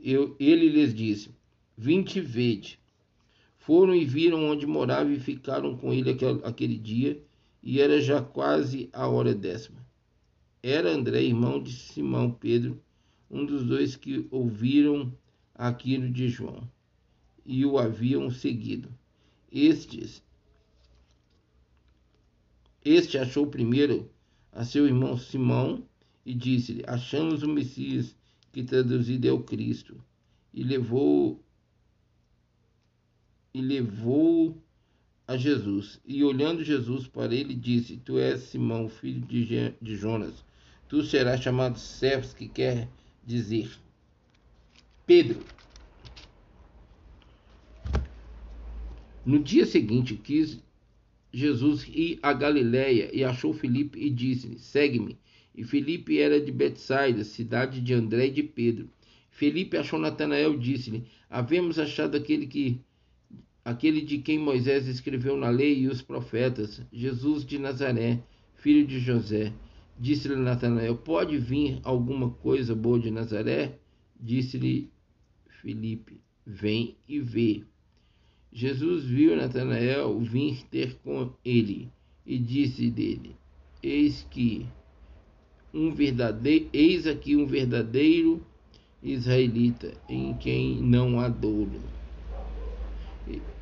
Eu, 0.02 0.36
ele 0.38 0.68
lhes 0.68 0.94
disse: 0.94 1.30
Vinte 1.76 2.20
vede. 2.20 2.78
Foram 3.58 3.94
e 3.94 4.04
viram 4.04 4.48
onde 4.48 4.66
morava 4.66 5.10
e 5.10 5.18
ficaram 5.18 5.76
com 5.76 5.92
ele 5.92 6.16
aquele, 6.44 6.78
dia, 6.78 7.20
e 7.62 7.80
era 7.80 8.00
já 8.00 8.22
quase 8.22 8.88
a 8.92 9.08
hora 9.08 9.34
décima. 9.34 9.84
Era 10.62 10.90
André, 10.90 11.22
irmão 11.22 11.60
de 11.60 11.72
Simão 11.72 12.30
Pedro, 12.30 12.80
um 13.30 13.44
dos 13.44 13.64
dois 13.64 13.96
que 13.96 14.26
ouviram 14.30 15.12
aquilo 15.54 16.08
de 16.08 16.28
João 16.28 16.68
e 17.46 17.64
o 17.64 17.78
haviam 17.78 18.30
seguido. 18.30 18.88
Estes, 19.50 20.22
este 22.84 23.16
achou 23.18 23.46
primeiro 23.46 24.10
a 24.52 24.64
seu 24.64 24.86
irmão 24.86 25.16
Simão 25.16 25.86
e 26.24 26.34
disse-lhe: 26.34 26.82
Achamos 26.86 27.42
o 27.42 27.48
Messias, 27.48 28.15
que 28.56 28.62
traduzido 28.62 29.28
é 29.28 29.30
o 29.30 29.42
Cristo, 29.42 30.02
e 30.54 30.62
levou 30.64 31.44
e 33.52 33.60
levou 33.60 34.56
a 35.28 35.36
Jesus. 35.36 36.00
E 36.06 36.25
olhando 36.25 36.64
Jesus 36.64 37.06
para 37.06 37.34
ele, 37.34 37.54
disse: 37.54 37.98
Tu 37.98 38.18
és 38.18 38.40
Simão, 38.40 38.88
filho 38.88 39.20
de 39.20 39.94
Jonas. 39.94 40.42
Tu 40.88 41.02
serás 41.02 41.42
chamado 41.42 41.78
Cefas, 41.78 42.32
que 42.32 42.48
quer 42.48 42.88
dizer 43.22 43.70
Pedro. 45.04 45.40
No 49.22 49.38
dia 49.38 49.66
seguinte, 49.66 50.16
quis 50.16 50.58
Jesus 51.30 51.86
ir 51.88 52.18
a 52.22 52.32
Galiléia 52.32 53.10
e 53.14 53.22
achou 53.22 53.52
Filipe 53.52 53.98
e 53.98 54.08
disse-lhe: 54.08 54.58
Segue-me. 54.58 55.18
E 55.56 55.64
Filipe 55.64 56.18
era 56.18 56.38
de 56.38 56.52
Betsaida, 56.52 57.25
cidade 57.25 57.80
de 57.80 57.94
André 57.94 58.26
e 58.26 58.30
de 58.30 58.42
Pedro. 58.42 58.90
Filipe 59.30 59.78
achou 59.78 59.98
Natanael 59.98 60.54
e 60.54 60.58
disse-lhe: 60.58 61.04
Havemos 61.30 61.78
achado 61.78 62.16
aquele 62.16 62.46
que 62.46 62.80
aquele 63.64 64.02
de 64.02 64.18
quem 64.18 64.38
Moisés 64.38 64.86
escreveu 64.86 65.36
na 65.36 65.48
lei 65.48 65.80
e 65.80 65.88
os 65.88 66.02
profetas, 66.02 66.82
Jesus 66.92 67.44
de 67.44 67.58
Nazaré, 67.58 68.22
filho 68.54 68.86
de 68.86 68.98
José. 68.98 69.52
Disse-lhe 69.98 70.36
Natanael: 70.36 70.96
Pode 70.96 71.38
vir 71.38 71.80
alguma 71.82 72.30
coisa 72.30 72.75
boa 72.75 73.00
de 73.00 73.10
Nazaré? 73.10 73.78
Disse-lhe 74.20 74.90
Filipe: 75.62 76.20
Vem 76.44 76.96
e 77.08 77.18
vê. 77.18 77.64
Jesus 78.52 79.04
viu 79.04 79.34
Natanael 79.34 80.18
vir 80.20 80.64
ter 80.70 80.96
com 81.02 81.32
ele 81.42 81.90
e 82.26 82.38
disse 82.38 82.90
dele: 82.90 83.36
Eis 83.82 84.26
que 84.30 84.66
um 85.76 85.92
verdadeiro, 85.92 86.71
eis 86.73 87.06
aqui 87.06 87.37
um 87.37 87.47
verdadeiro 87.47 88.45
israelita 89.02 89.92
em 90.09 90.35
quem 90.38 90.80
não 90.80 91.21
há 91.21 91.28
dolo. 91.28 91.83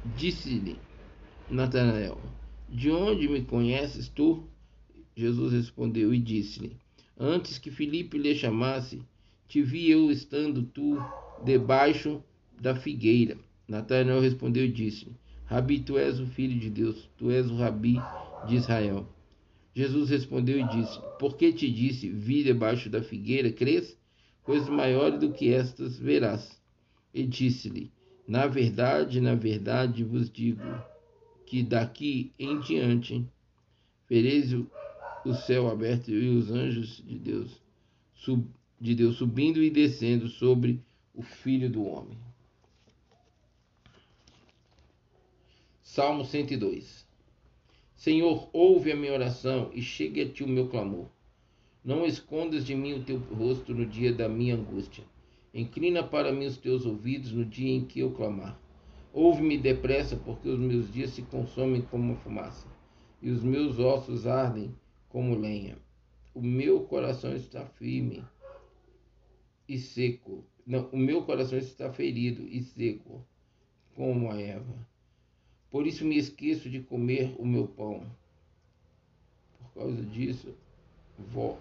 Disse-lhe 0.04 0.78
Natanael: 1.50 2.20
De 2.68 2.90
onde 2.90 3.28
me 3.28 3.42
conheces 3.42 4.08
tu? 4.08 4.44
Jesus 5.16 5.52
respondeu 5.52 6.14
e 6.14 6.18
disse-lhe: 6.18 6.76
Antes 7.18 7.58
que 7.58 7.70
Filipe 7.70 8.16
lhe 8.16 8.34
chamasse, 8.34 9.02
te 9.48 9.60
vi 9.60 9.90
eu 9.90 10.10
estando 10.10 10.62
tu 10.62 10.96
debaixo 11.44 12.22
da 12.60 12.76
figueira. 12.76 13.36
Natanael 13.66 14.20
respondeu 14.20 14.64
e 14.64 14.72
disse: 14.72 15.08
Rabi, 15.46 15.80
tu 15.80 15.98
és 15.98 16.20
o 16.20 16.26
filho 16.26 16.58
de 16.58 16.70
Deus, 16.70 17.08
tu 17.16 17.30
és 17.30 17.50
o 17.50 17.56
rabi 17.56 17.98
de 18.46 18.56
Israel. 18.56 19.13
Jesus 19.74 20.10
respondeu 20.10 20.58
e 20.58 20.68
disse: 20.68 21.00
Por 21.18 21.36
que 21.36 21.52
te 21.52 21.70
disse, 21.70 22.08
vi 22.08 22.44
debaixo 22.44 22.88
da 22.88 23.02
figueira, 23.02 23.52
crês? 23.52 23.98
Coisas 24.42 24.68
maiores 24.68 25.18
do 25.18 25.32
que 25.32 25.52
estas 25.52 25.98
verás. 25.98 26.60
E 27.12 27.26
disse-lhe: 27.26 27.90
na 28.26 28.46
verdade, 28.46 29.20
na 29.20 29.34
verdade 29.34 30.02
vos 30.02 30.30
digo 30.30 30.62
que 31.46 31.62
daqui 31.62 32.32
em 32.38 32.58
diante 32.60 33.24
vereis 34.08 34.52
o, 34.52 34.66
céu 35.46 35.70
aberto 35.70 36.10
e 36.10 36.28
os 36.28 36.50
anjos 36.50 37.02
de 37.04 37.18
Deus, 37.18 37.60
sub, 38.14 38.46
de 38.80 38.94
Deus 38.94 39.16
subindo 39.16 39.62
e 39.62 39.70
descendo 39.70 40.28
sobre 40.28 40.82
o 41.14 41.22
Filho 41.22 41.70
do 41.70 41.84
Homem. 41.84 42.18
Salmo 45.82 46.24
102 46.24 47.03
Senhor, 48.04 48.50
ouve 48.52 48.92
a 48.92 48.96
minha 48.96 49.14
oração 49.14 49.70
e 49.72 49.80
chegue 49.80 50.20
a 50.20 50.28
ti 50.28 50.44
o 50.44 50.46
meu 50.46 50.68
clamor. 50.68 51.06
Não 51.82 52.04
escondas 52.04 52.62
de 52.62 52.74
mim 52.74 52.92
o 52.92 53.02
teu 53.02 53.16
rosto 53.16 53.74
no 53.74 53.86
dia 53.86 54.12
da 54.12 54.28
minha 54.28 54.56
angústia. 54.56 55.02
Inclina 55.54 56.02
para 56.02 56.30
mim 56.30 56.44
os 56.44 56.58
teus 56.58 56.84
ouvidos 56.84 57.32
no 57.32 57.46
dia 57.46 57.74
em 57.74 57.82
que 57.82 58.00
eu 58.00 58.10
clamar. 58.10 58.60
Ouve-me 59.10 59.56
depressa, 59.56 60.16
porque 60.16 60.50
os 60.50 60.58
meus 60.58 60.92
dias 60.92 61.12
se 61.12 61.22
consomem 61.22 61.80
como 61.80 62.14
fumaça, 62.16 62.68
e 63.22 63.30
os 63.30 63.42
meus 63.42 63.78
ossos 63.78 64.26
ardem 64.26 64.74
como 65.08 65.34
lenha. 65.34 65.78
O 66.34 66.42
meu 66.42 66.82
coração 66.82 67.34
está 67.34 67.64
firme 67.64 68.22
e 69.66 69.78
seco. 69.78 70.44
Não, 70.66 70.90
o 70.92 70.98
meu 70.98 71.22
coração 71.22 71.56
está 71.56 71.90
ferido 71.90 72.42
e 72.42 72.60
seco, 72.60 73.26
como 73.94 74.30
a 74.30 74.38
erva. 74.38 74.93
Por 75.74 75.88
isso 75.88 76.04
me 76.04 76.16
esqueço 76.16 76.70
de 76.70 76.78
comer 76.78 77.34
o 77.36 77.44
meu 77.44 77.66
pão. 77.66 78.06
Por 79.58 79.82
causa 79.82 80.02
disso, 80.02 80.54
vós. 81.18 81.58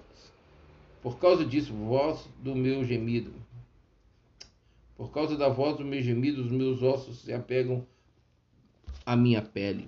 Por 1.02 1.18
causa 1.18 1.44
disso, 1.44 1.74
vós 1.74 2.30
do 2.44 2.54
meu 2.54 2.86
gemido 2.86 3.34
por 5.04 5.12
causa 5.12 5.36
da 5.36 5.50
voz 5.50 5.78
do 5.78 5.84
meu 5.84 6.02
gemido, 6.02 6.42
os 6.42 6.50
meus 6.50 6.82
ossos 6.82 7.18
se 7.18 7.34
apegam 7.34 7.86
à 9.06 9.16
minha 9.18 9.42
pele. 9.42 9.88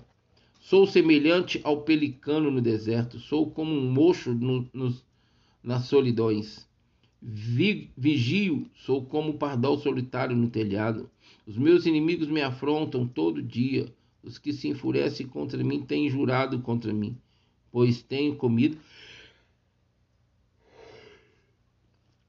Sou 0.60 0.86
semelhante 0.86 1.62
ao 1.64 1.84
pelicano 1.84 2.50
no 2.50 2.60
deserto, 2.60 3.20
sou 3.20 3.50
como 3.50 3.72
um 3.72 3.90
mocho 3.90 4.34
no, 4.34 4.68
nos, 4.74 5.06
nas 5.64 5.86
solidões. 5.86 6.68
Vi, 7.22 7.92
vigio, 7.96 8.68
sou 8.76 9.06
como 9.06 9.30
um 9.30 9.38
pardal 9.38 9.78
solitário 9.78 10.36
no 10.36 10.50
telhado. 10.50 11.10
Os 11.48 11.58
meus 11.58 11.86
inimigos 11.86 12.28
me 12.28 12.42
afrontam 12.42 13.08
todo 13.08 13.42
dia, 13.42 13.88
Os 14.26 14.40
que 14.40 14.52
se 14.52 14.68
enfurecem 14.68 15.28
contra 15.28 15.64
mim 15.64 15.84
têm 15.84 16.10
jurado 16.10 16.60
contra 16.60 16.92
mim, 16.92 17.16
pois 17.72 18.02
tenho 18.02 18.36
comido 18.36 18.76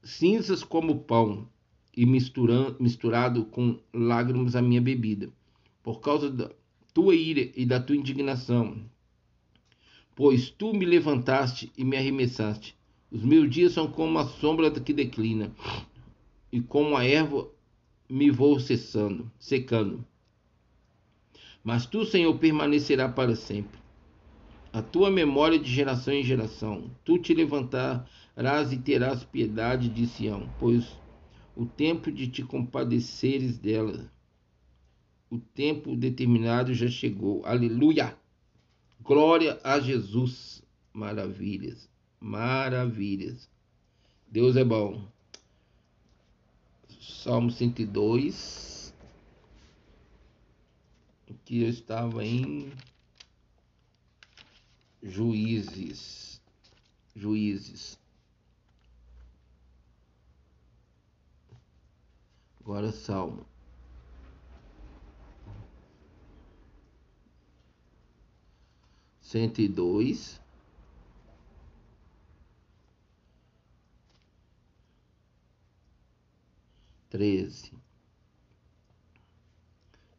cinzas 0.03 0.63
como 0.63 0.99
pão 0.99 1.49
e 1.95 2.05
misturado 2.05 3.45
com 3.45 3.79
lágrimas 3.91 4.55
a 4.55 4.61
minha 4.61 4.79
bebida, 4.79 5.31
por 5.81 5.99
causa 5.99 6.29
da 6.29 6.51
tua 6.93 7.15
ira 7.15 7.51
e 7.55 7.65
da 7.65 7.79
tua 7.79 7.95
indignação. 7.95 8.85
Pois 10.15 10.51
tu 10.51 10.73
me 10.73 10.85
levantaste 10.85 11.71
e 11.75 11.83
me 11.83 11.97
arremessaste. 11.97 12.77
Os 13.11 13.23
meus 13.23 13.49
dias 13.49 13.73
são 13.73 13.91
como 13.91 14.19
a 14.19 14.27
sombra 14.27 14.69
que 14.69 14.93
declina, 14.93 15.51
e 16.51 16.61
como 16.61 16.95
a 16.95 17.03
erva 17.03 17.49
me 18.07 18.29
vou 18.29 18.59
cessando, 18.59 19.31
secando. 19.39 20.05
Mas 21.67 21.85
tu, 21.85 22.05
Senhor, 22.05 22.33
permanecerá 22.39 23.09
para 23.09 23.35
sempre. 23.35 23.77
A 24.71 24.81
tua 24.81 25.11
memória 25.11 25.59
de 25.59 25.69
geração 25.69 26.13
em 26.13 26.23
geração. 26.23 26.89
Tu 27.03 27.19
te 27.19 27.33
levantarás 27.33 28.71
e 28.71 28.77
terás 28.77 29.25
piedade 29.25 29.89
de 29.89 30.07
Sião, 30.07 30.49
pois 30.61 30.97
o 31.57 31.65
tempo 31.65 32.09
de 32.09 32.29
te 32.29 32.41
compadeceres 32.41 33.57
dela, 33.57 34.09
o 35.29 35.39
tempo 35.39 35.93
determinado 35.93 36.73
já 36.73 36.87
chegou. 36.87 37.45
Aleluia! 37.45 38.17
Glória 39.01 39.59
a 39.61 39.77
Jesus! 39.77 40.63
Maravilhas, 40.93 41.89
maravilhas. 42.17 43.49
Deus 44.25 44.55
é 44.55 44.63
bom. 44.63 45.05
Salmo 47.01 47.51
102. 47.51 48.76
Aqui 51.29 51.63
eu 51.63 51.69
estava 51.69 52.23
em 52.23 52.71
Juízes. 55.03 56.41
Juízes. 57.15 57.99
Agora 62.61 62.91
Salmo. 62.91 63.45
Cento 69.21 69.59
e 69.59 69.67
dois. 69.67 70.39
Treze. 77.09 77.73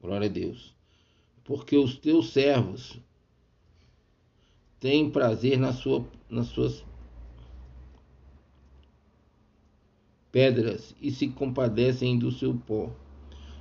Glória 0.01 0.27
a 0.27 0.31
Deus. 0.31 0.78
Porque 1.49 1.79
os 1.79 1.97
teus 1.97 2.29
servos 2.29 3.01
têm 4.79 5.09
prazer 5.09 5.59
na 5.59 5.73
sua, 5.73 6.05
nas 6.29 6.49
suas 6.49 6.85
pedras 10.31 10.95
e 11.01 11.11
se 11.11 11.29
compadecem 11.29 12.19
do 12.19 12.31
seu 12.31 12.53
pó. 12.55 12.91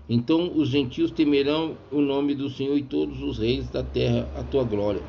Então 0.10 0.52
os 0.58 0.68
gentios 0.68 1.12
temerão 1.12 1.78
o 1.90 2.02
nome 2.02 2.36
do 2.36 2.50
Senhor 2.50 2.78
e 2.78 2.84
todos 2.84 3.24
os 3.24 3.38
reis 3.38 3.70
da 3.70 3.82
terra 3.82 4.30
a 4.36 4.44
tua 4.44 4.66
glória. 4.66 5.02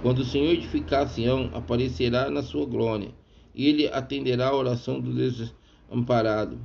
Quando 0.00 0.20
o 0.20 0.24
Senhor 0.24 0.52
edificar 0.52 1.08
Sião, 1.08 1.50
aparecerá 1.52 2.30
na 2.30 2.44
sua 2.44 2.64
glória. 2.64 3.12
Ele 3.52 3.88
atenderá 3.88 4.50
a 4.50 4.56
oração 4.56 5.00
do 5.00 5.12
desamparado 5.12 6.60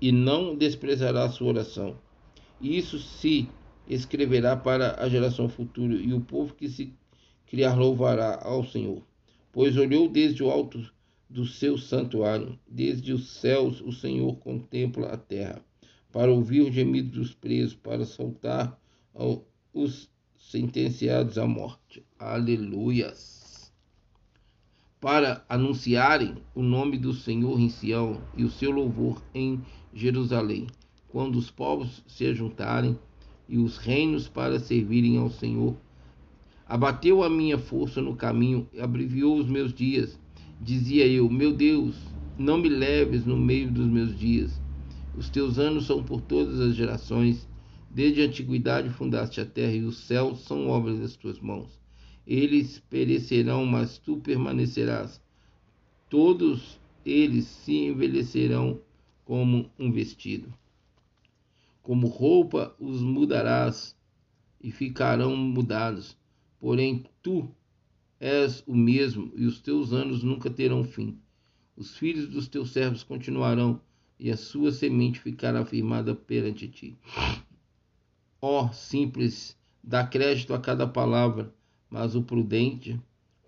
e 0.00 0.12
não 0.12 0.54
desprezará 0.54 1.24
a 1.24 1.28
sua 1.28 1.48
oração. 1.48 1.96
Isso 2.60 3.00
se 3.00 3.48
escreverá 3.88 4.54
para 4.56 5.02
a 5.02 5.08
geração 5.08 5.48
futura 5.48 5.94
e 5.94 6.12
o 6.12 6.20
povo 6.20 6.54
que 6.54 6.68
se 6.68 6.92
criar 7.46 7.74
louvará 7.74 8.40
ao 8.42 8.62
Senhor. 8.62 9.02
Pois 9.50 9.76
olhou 9.76 10.08
desde 10.08 10.42
o 10.42 10.50
alto 10.50 10.92
do 11.28 11.46
seu 11.46 11.78
santuário. 11.78 12.58
Desde 12.68 13.12
os 13.12 13.28
céus 13.28 13.80
o 13.80 13.90
Senhor 13.92 14.36
contempla 14.36 15.08
a 15.08 15.16
terra, 15.16 15.64
para 16.12 16.30
ouvir 16.30 16.60
o 16.60 16.72
gemido 16.72 17.18
dos 17.18 17.34
presos, 17.34 17.74
para 17.74 18.04
soltar 18.04 18.78
os 19.72 20.08
sentenciados 20.38 21.38
à 21.38 21.46
morte. 21.46 22.04
Aleluias! 22.18 23.72
Para 25.00 25.44
anunciarem 25.48 26.36
o 26.54 26.62
nome 26.62 26.98
do 26.98 27.12
Senhor 27.12 27.58
em 27.60 27.68
Sião 27.68 28.20
e 28.36 28.44
o 28.44 28.50
seu 28.50 28.70
louvor 28.70 29.22
em 29.32 29.60
Jerusalém, 29.94 30.66
quando 31.08 31.36
os 31.36 31.50
povos 31.50 32.02
se 32.06 32.26
ajuntarem 32.26 32.98
e 33.48 33.58
os 33.58 33.78
reinos 33.78 34.28
para 34.28 34.60
servirem 34.60 35.16
ao 35.16 35.30
Senhor. 35.30 35.76
Abateu 36.66 37.22
a 37.22 37.30
minha 37.30 37.56
força 37.58 38.02
no 38.02 38.14
caminho, 38.14 38.68
abreviou 38.78 39.38
os 39.38 39.48
meus 39.48 39.72
dias 39.72 40.18
Dizia 40.60 41.06
eu: 41.06 41.30
Meu 41.30 41.52
Deus, 41.52 41.94
não 42.36 42.58
me 42.58 42.68
leves 42.68 43.24
no 43.24 43.36
meio 43.36 43.70
dos 43.70 43.86
meus 43.86 44.18
dias. 44.18 44.60
Os 45.16 45.28
teus 45.28 45.56
anos 45.56 45.86
são 45.86 46.02
por 46.02 46.20
todas 46.20 46.58
as 46.58 46.74
gerações. 46.74 47.48
Desde 47.88 48.20
a 48.20 48.24
antiguidade 48.24 48.90
fundaste 48.90 49.40
a 49.40 49.46
terra 49.46 49.72
e 49.72 49.84
os 49.84 49.98
céus 49.98 50.40
são 50.40 50.68
obras 50.68 50.98
das 50.98 51.16
tuas 51.16 51.38
mãos. 51.38 51.78
Eles 52.26 52.82
perecerão, 52.90 53.64
mas 53.64 53.98
tu 53.98 54.16
permanecerás. 54.16 55.22
Todos 56.10 56.80
eles 57.06 57.44
se 57.44 57.76
envelhecerão 57.76 58.80
como 59.24 59.70
um 59.78 59.92
vestido. 59.92 60.52
Como 61.88 62.06
roupa 62.06 62.76
os 62.78 63.00
mudarás 63.00 63.96
e 64.60 64.70
ficarão 64.70 65.34
mudados. 65.34 66.18
Porém, 66.60 67.06
tu 67.22 67.50
és 68.20 68.62
o 68.66 68.76
mesmo, 68.76 69.32
e 69.34 69.46
os 69.46 69.58
teus 69.58 69.94
anos 69.94 70.22
nunca 70.22 70.50
terão 70.50 70.84
fim. 70.84 71.18
Os 71.74 71.96
filhos 71.96 72.28
dos 72.28 72.46
teus 72.46 72.72
servos 72.72 73.02
continuarão, 73.02 73.80
e 74.20 74.30
a 74.30 74.36
sua 74.36 74.70
semente 74.70 75.18
ficará 75.18 75.64
firmada 75.64 76.14
perante 76.14 76.68
ti. 76.68 76.98
Ó 78.38 78.66
oh, 78.66 78.72
simples, 78.74 79.56
dá 79.82 80.06
crédito 80.06 80.52
a 80.52 80.60
cada 80.60 80.86
palavra, 80.86 81.54
mas 81.88 82.14
o 82.14 82.22
prudente, 82.22 83.00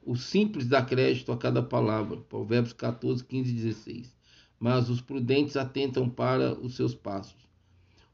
o 0.03 0.17
simples 0.17 0.67
dá 0.67 0.83
crédito 0.83 1.31
a 1.31 1.37
cada 1.37 1.63
palavra. 1.63 2.17
Provérbios 2.17 2.73
14, 2.73 3.23
15 3.23 3.51
e 3.51 3.55
16. 3.55 4.17
Mas 4.59 4.89
os 4.89 5.03
prudentes 5.03 5.59
atentam 5.59 6.09
para 6.09 6.59
os 6.59 6.75
seus 6.75 6.95
passos. 6.95 7.50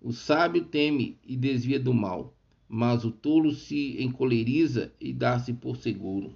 O 0.06 0.12
sábio 0.12 0.64
teme 0.64 1.18
e 1.26 1.36
desvia 1.36 1.80
do 1.80 1.92
mal, 1.92 2.32
mas 2.68 3.04
o 3.04 3.10
tolo 3.10 3.52
se 3.52 4.00
encoleriza 4.00 4.94
e 5.00 5.12
dá-se 5.12 5.52
por 5.52 5.76
seguro. 5.76 6.32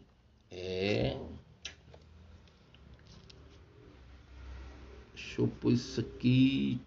É. 0.51 1.17
Deixa 5.15 5.41
eu 5.41 5.47
pôr 5.47 5.71
isso 5.73 6.01
aqui. 6.01 6.81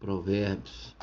Provérbios 0.00 0.96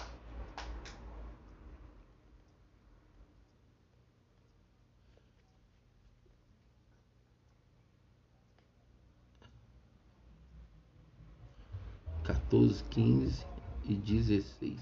14, 12.71 12.83
15 12.89 13.45
e 13.85 13.95
16. 13.95 14.79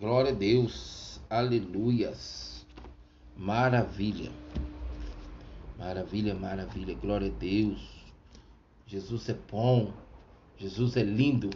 Glória 0.00 0.32
a 0.32 0.34
Deus, 0.34 1.20
aleluias, 1.30 2.66
maravilha, 3.36 4.32
maravilha, 5.78 6.34
maravilha, 6.34 6.94
glória 6.94 7.28
a 7.28 7.38
Deus. 7.38 7.80
Jesus 8.86 9.28
é 9.28 9.34
bom, 9.34 9.92
Jesus 10.56 10.96
é 10.96 11.04
lindo, 11.04 11.50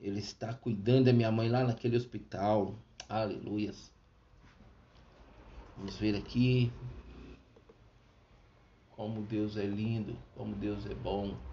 Ele 0.00 0.18
está 0.18 0.54
cuidando 0.54 1.06
da 1.06 1.12
minha 1.12 1.30
mãe 1.30 1.50
lá 1.50 1.64
naquele 1.64 1.96
hospital, 1.96 2.74
aleluias. 3.08 3.92
Vamos 5.76 5.96
ver 5.96 6.16
aqui 6.16 6.72
como 8.90 9.22
Deus 9.22 9.56
é 9.56 9.64
lindo, 9.64 10.16
como 10.34 10.54
Deus 10.54 10.86
é 10.86 10.94
bom. 10.94 11.49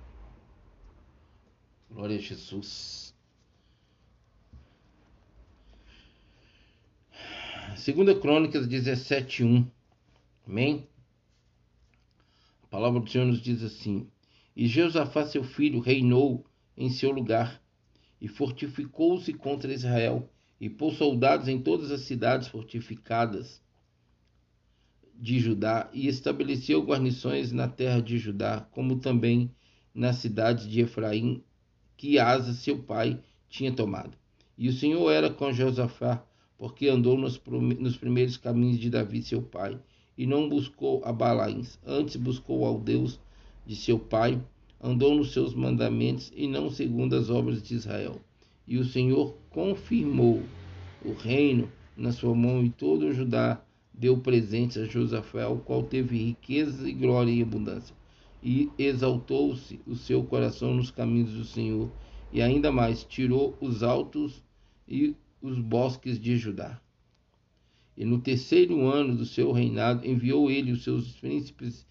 Glória 1.90 2.18
a 2.18 2.20
Jesus. 2.20 3.16
Segunda 7.76 8.14
Crônicas 8.20 8.68
17:1. 8.68 9.66
Amém. 10.46 10.88
A 12.64 12.68
palavra 12.68 13.00
do 13.00 13.10
Senhor 13.10 13.26
nos 13.26 13.42
diz 13.42 13.64
assim: 13.64 14.10
E 14.56 14.68
Josafá 14.68 15.26
seu 15.26 15.44
filho 15.44 15.80
reinou 15.80 16.46
em 16.76 16.90
seu 16.90 17.12
lugar 17.12 17.62
e 18.20 18.28
fortificou-se 18.28 19.34
contra 19.34 19.74
Israel 19.74 20.30
e 20.60 20.70
pôs 20.70 20.98
soldados 20.98 21.48
em 21.48 21.62
todas 21.62 21.92
as 21.92 22.02
cidades 22.02 22.48
fortificadas 22.48 23.62
de 25.16 25.40
Judá 25.40 25.90
e 25.94 26.08
estabeleceu 26.08 26.84
guarnições 26.84 27.52
na 27.52 27.68
terra 27.68 28.02
de 28.02 28.18
Judá, 28.18 28.68
como 28.72 29.00
também 29.00 29.52
na 29.94 30.14
cidade 30.14 30.70
de 30.70 30.82
Efraim, 30.82 31.44
que 31.98 32.20
Asa, 32.20 32.54
seu 32.54 32.78
pai, 32.78 33.20
tinha 33.50 33.72
tomado. 33.72 34.12
E 34.58 34.70
o 34.70 34.74
Senhor 34.74 35.12
era 35.12 35.30
com 35.30 35.52
Josafá, 35.52 36.24
porque 36.58 36.88
andou 36.88 37.18
nos, 37.18 37.42
nos 37.80 37.98
primeiros 37.98 38.38
caminhos 38.38 38.80
de 38.80 38.90
Davi, 38.90 39.22
seu 39.22 39.42
pai, 39.42 39.78
e 40.18 40.26
não 40.26 40.48
buscou 40.48 41.04
a 41.04 41.12
Balaíns, 41.12 41.78
antes 41.86 42.16
buscou 42.16 42.66
ao 42.66 42.80
Deus 42.80 43.20
de 43.66 43.76
seu 43.76 44.00
pai, 44.00 44.42
andou 44.82 45.16
nos 45.16 45.34
seus 45.34 45.54
mandamentos 45.54 46.32
e 46.36 46.48
não 46.48 46.70
segundo 46.70 47.16
as 47.16 47.30
obras 47.30 47.62
de 47.62 47.76
Israel. 47.76 48.20
E 48.68 48.78
o 48.78 48.86
Senhor 48.86 49.36
confirmou 49.50 50.42
o 51.04 51.14
reino 51.14 51.70
na 51.96 52.12
sua 52.12 52.36
mão 52.36 52.64
e 52.64 52.70
todo 52.70 53.08
o 53.08 53.14
Judá 53.14 53.62
deu 53.94 54.18
presentes 54.18 54.78
a 54.78 54.86
Josafá, 54.86 55.48
o 55.48 55.60
qual 55.60 55.84
teve 55.84 56.18
riqueza 56.18 56.88
e 56.88 56.94
glória 56.94 57.32
e 57.32 57.42
abundância. 57.42 57.96
E 58.50 58.72
exaltou-se 58.78 59.82
o 59.86 59.94
seu 59.94 60.24
coração 60.24 60.74
nos 60.74 60.90
caminhos 60.90 61.34
do 61.34 61.44
Senhor, 61.44 61.92
e 62.32 62.42
ainda 62.42 62.72
mais 62.72 63.04
tirou 63.04 63.58
os 63.60 63.84
altos 63.84 64.42
e 64.88 65.18
os 65.42 65.60
bosques 65.60 66.18
de 66.18 66.38
Judá. 66.38 66.80
E 67.98 68.06
no 68.06 68.22
terceiro 68.22 68.88
ano 68.88 69.18
do 69.18 69.26
seu 69.26 69.52
reinado 69.52 70.08
enviou 70.08 70.50
ele 70.50 70.72
os 70.72 70.86
seus 70.86 71.12
príncipes 71.18 71.86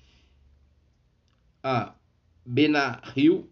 a 1.62 1.94
Benahil, 2.42 3.50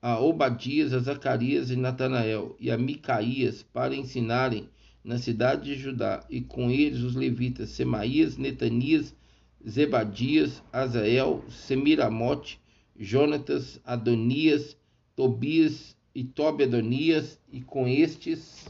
a 0.00 0.20
Obadias, 0.20 0.94
a 0.94 1.00
Zacarias 1.00 1.72
e 1.72 1.76
Natanael 1.76 2.54
e 2.60 2.70
a 2.70 2.78
Micaías 2.78 3.64
para 3.64 3.96
ensinarem 3.96 4.68
na 5.02 5.18
cidade 5.18 5.74
de 5.74 5.74
Judá, 5.74 6.24
e 6.30 6.40
com 6.40 6.70
eles 6.70 7.00
os 7.00 7.16
levitas 7.16 7.70
Semaías, 7.70 8.36
Netanias, 8.36 9.12
Zebadias, 9.68 10.62
Azael, 10.72 11.44
Semiramote, 11.48 12.60
Jonatas, 12.98 13.80
Adonias, 13.84 14.76
Tobias 15.14 15.96
e 16.14 16.24
Tobe 16.24 16.64
Adonias, 16.64 17.38
e 17.52 17.60
com 17.60 17.86
estes 17.86 18.66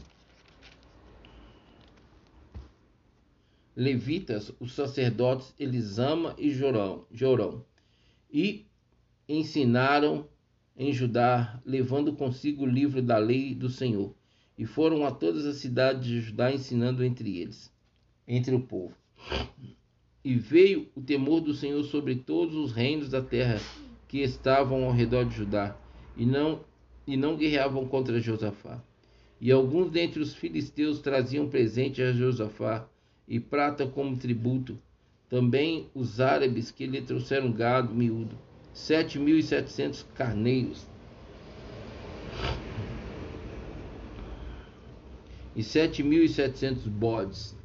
levitas, 3.75 4.51
os 4.59 4.73
sacerdotes 4.73 5.53
Elisama 5.57 6.35
e 6.37 6.51
Jorão, 6.51 7.05
Jorão 7.11 7.65
e 8.31 8.65
ensinaram 9.27 10.27
em 10.75 10.91
Judá, 10.93 11.61
levando 11.65 12.13
consigo 12.13 12.63
o 12.63 12.69
livro 12.69 13.01
da 13.01 13.17
lei 13.17 13.53
do 13.53 13.69
Senhor 13.69 14.15
e 14.57 14.65
foram 14.65 15.05
a 15.05 15.11
todas 15.11 15.45
as 15.45 15.57
cidades 15.57 16.05
de 16.05 16.21
Judá 16.21 16.51
ensinando 16.51 17.03
entre 17.03 17.37
eles, 17.39 17.71
entre 18.27 18.55
o 18.55 18.61
povo. 18.61 18.95
E 20.23 20.35
veio 20.35 20.87
o 20.95 21.01
temor 21.01 21.41
do 21.41 21.53
Senhor 21.53 21.83
sobre 21.83 22.15
todos 22.15 22.55
os 22.55 22.71
reinos 22.71 23.09
da 23.09 23.21
terra 23.21 23.59
que 24.07 24.19
estavam 24.19 24.83
ao 24.83 24.91
redor 24.91 25.25
de 25.25 25.35
Judá, 25.35 25.75
e 26.15 26.25
não 26.25 26.59
e 27.07 27.17
não 27.17 27.35
guerreavam 27.35 27.87
contra 27.87 28.19
Josafá. 28.19 28.81
E 29.39 29.51
alguns 29.51 29.89
dentre 29.89 30.19
os 30.19 30.35
filisteus 30.35 30.99
traziam 30.99 31.49
presente 31.49 32.01
a 32.01 32.13
Josafá 32.13 32.87
e 33.27 33.39
prata 33.39 33.87
como 33.87 34.15
tributo. 34.15 34.77
Também 35.27 35.87
os 35.95 36.19
árabes 36.19 36.69
que 36.69 36.85
lhe 36.85 37.01
trouxeram 37.01 37.51
gado 37.51 37.93
miúdo, 37.93 38.37
sete 38.73 39.17
mil 39.17 39.37
e 39.37 39.43
setecentos 39.43 40.05
carneiros 40.13 40.85
e 45.55 45.63
sete 45.63 46.03
mil 46.03 46.23
e 46.23 46.29
setecentos 46.29 46.85
bodes. 46.87 47.55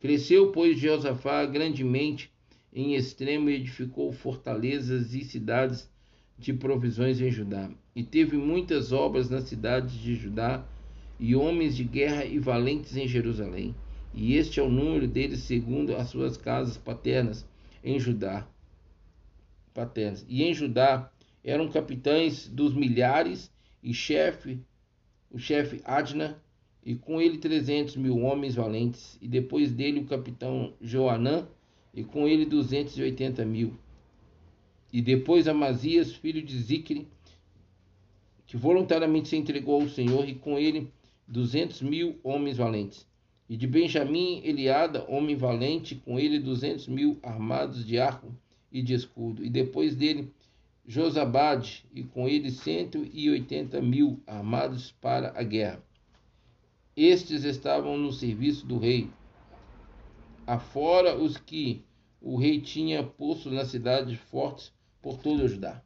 Cresceu, 0.00 0.52
pois, 0.52 0.78
Josafá 0.78 1.44
grandemente 1.46 2.30
em 2.72 2.94
extremo 2.94 3.48
e 3.48 3.54
edificou 3.54 4.12
fortalezas 4.12 5.14
e 5.14 5.24
cidades 5.24 5.90
de 6.38 6.52
provisões 6.52 7.20
em 7.20 7.30
Judá. 7.30 7.70
E 7.94 8.02
teve 8.02 8.36
muitas 8.36 8.92
obras 8.92 9.30
nas 9.30 9.44
cidades 9.44 9.94
de 9.94 10.14
Judá, 10.14 10.66
e 11.18 11.34
homens 11.34 11.76
de 11.76 11.84
guerra 11.84 12.24
e 12.24 12.38
valentes 12.38 12.96
em 12.96 13.08
Jerusalém. 13.08 13.74
E 14.14 14.34
este 14.34 14.60
é 14.60 14.62
o 14.62 14.68
número 14.68 15.06
deles 15.06 15.40
segundo 15.40 15.96
as 15.96 16.08
suas 16.08 16.36
casas 16.36 16.76
paternas 16.76 17.46
em 17.82 17.98
Judá. 17.98 18.46
Paternas. 19.74 20.24
E 20.28 20.42
em 20.42 20.54
Judá 20.54 21.10
eram 21.44 21.68
capitães 21.68 22.48
dos 22.48 22.74
milhares 22.74 23.50
e 23.82 23.92
chefe, 23.92 24.60
o 25.30 25.38
chefe 25.38 25.80
Adna, 25.84 26.42
e 26.86 26.94
com 26.94 27.20
ele 27.20 27.38
trezentos 27.38 27.96
mil 27.96 28.16
homens 28.20 28.54
valentes, 28.54 29.18
e 29.20 29.26
depois 29.26 29.72
dele 29.72 29.98
o 29.98 30.06
capitão 30.06 30.72
Joanã, 30.80 31.48
e 31.92 32.04
com 32.04 32.28
ele 32.28 32.46
duzentos 32.46 32.96
e 32.96 33.02
oitenta 33.02 33.44
mil. 33.44 33.74
E 34.92 35.02
depois 35.02 35.48
Amazias, 35.48 36.14
filho 36.14 36.40
de 36.40 36.56
Zicre, 36.56 37.08
que 38.46 38.56
voluntariamente 38.56 39.28
se 39.28 39.36
entregou 39.36 39.82
ao 39.82 39.88
Senhor, 39.88 40.28
e 40.28 40.36
com 40.36 40.56
ele 40.56 40.88
duzentos 41.26 41.82
mil 41.82 42.20
homens 42.22 42.56
valentes. 42.56 43.04
E 43.48 43.56
de 43.56 43.66
Benjamim, 43.66 44.40
Eliada, 44.44 45.04
homem 45.08 45.34
valente, 45.34 45.96
com 45.96 46.20
ele 46.20 46.38
duzentos 46.38 46.86
mil 46.86 47.18
armados 47.20 47.84
de 47.84 47.98
arco 47.98 48.28
e 48.70 48.80
de 48.80 48.94
escudo. 48.94 49.44
E 49.44 49.50
depois 49.50 49.96
dele 49.96 50.32
Josabade, 50.86 51.84
e 51.92 52.04
com 52.04 52.28
ele 52.28 52.48
cento 52.50 53.04
e 53.12 53.28
oitenta 53.28 53.82
mil 53.82 54.20
armados 54.24 54.92
para 55.00 55.32
a 55.36 55.42
guerra. 55.42 55.85
Estes 56.96 57.44
estavam 57.44 57.98
no 57.98 58.10
serviço 58.10 58.64
do 58.64 58.78
rei, 58.78 59.10
afora 60.46 61.14
os 61.14 61.36
que 61.36 61.84
o 62.22 62.38
rei 62.38 62.58
tinha 62.58 63.02
posto 63.02 63.50
nas 63.50 63.68
cidades 63.68 64.18
fortes 64.18 64.72
por 65.02 65.18
todo 65.18 65.44
o 65.44 65.48
Judá. 65.48 65.82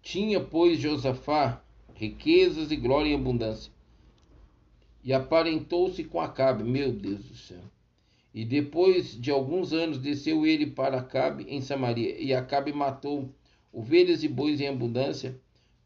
Tinha, 0.00 0.40
pois, 0.40 0.80
Josafá 0.80 1.62
riquezas 1.94 2.70
e 2.72 2.76
glória 2.76 3.10
em 3.10 3.14
abundância. 3.14 3.70
E 5.04 5.12
aparentou-se 5.12 6.02
com 6.04 6.18
Acabe, 6.18 6.64
meu 6.64 6.92
Deus 6.92 7.24
do 7.24 7.36
céu. 7.36 7.62
E 8.32 8.42
depois 8.42 9.20
de 9.20 9.30
alguns 9.30 9.74
anos 9.74 9.98
desceu 9.98 10.46
ele 10.46 10.66
para 10.66 11.00
Acabe 11.00 11.44
em 11.44 11.60
Samaria, 11.60 12.18
e 12.18 12.32
Acabe 12.32 12.72
matou 12.72 13.28
ovelhas 13.70 14.24
e 14.24 14.28
bois 14.28 14.62
em 14.62 14.68
abundância 14.68 15.38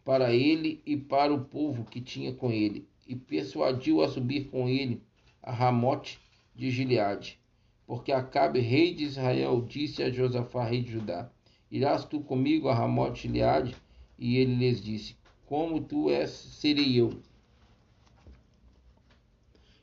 para 0.07 0.33
ele 0.33 0.81
e 0.87 0.97
para 0.97 1.35
o 1.35 1.45
povo 1.45 1.85
que 1.85 2.01
tinha 2.01 2.33
com 2.33 2.53
ele, 2.53 2.87
e 3.09 3.17
persuadiu 3.17 4.03
a 4.03 4.09
subir 4.09 4.49
com 4.49 4.69
ele 4.69 5.03
a 5.43 5.51
Ramote 5.51 6.21
de 6.55 6.71
Gileade. 6.71 7.41
Porque 7.85 8.13
Acabe, 8.13 8.61
rei 8.61 8.95
de 8.95 9.03
Israel, 9.03 9.61
disse 9.69 10.05
a 10.05 10.11
Josafá, 10.11 10.65
rei 10.65 10.81
de 10.81 10.93
Judá: 10.93 11.29
Irás 11.69 12.05
tu 12.05 12.21
comigo 12.21 12.69
a 12.69 12.75
Ramote 12.75 13.15
de 13.15 13.23
Gileade? 13.23 13.77
E 14.17 14.37
ele 14.37 14.55
lhes 14.55 14.81
disse: 14.81 15.17
Como 15.45 15.81
tu 15.81 16.09
és, 16.09 16.31
serei 16.31 17.01
eu. 17.01 17.11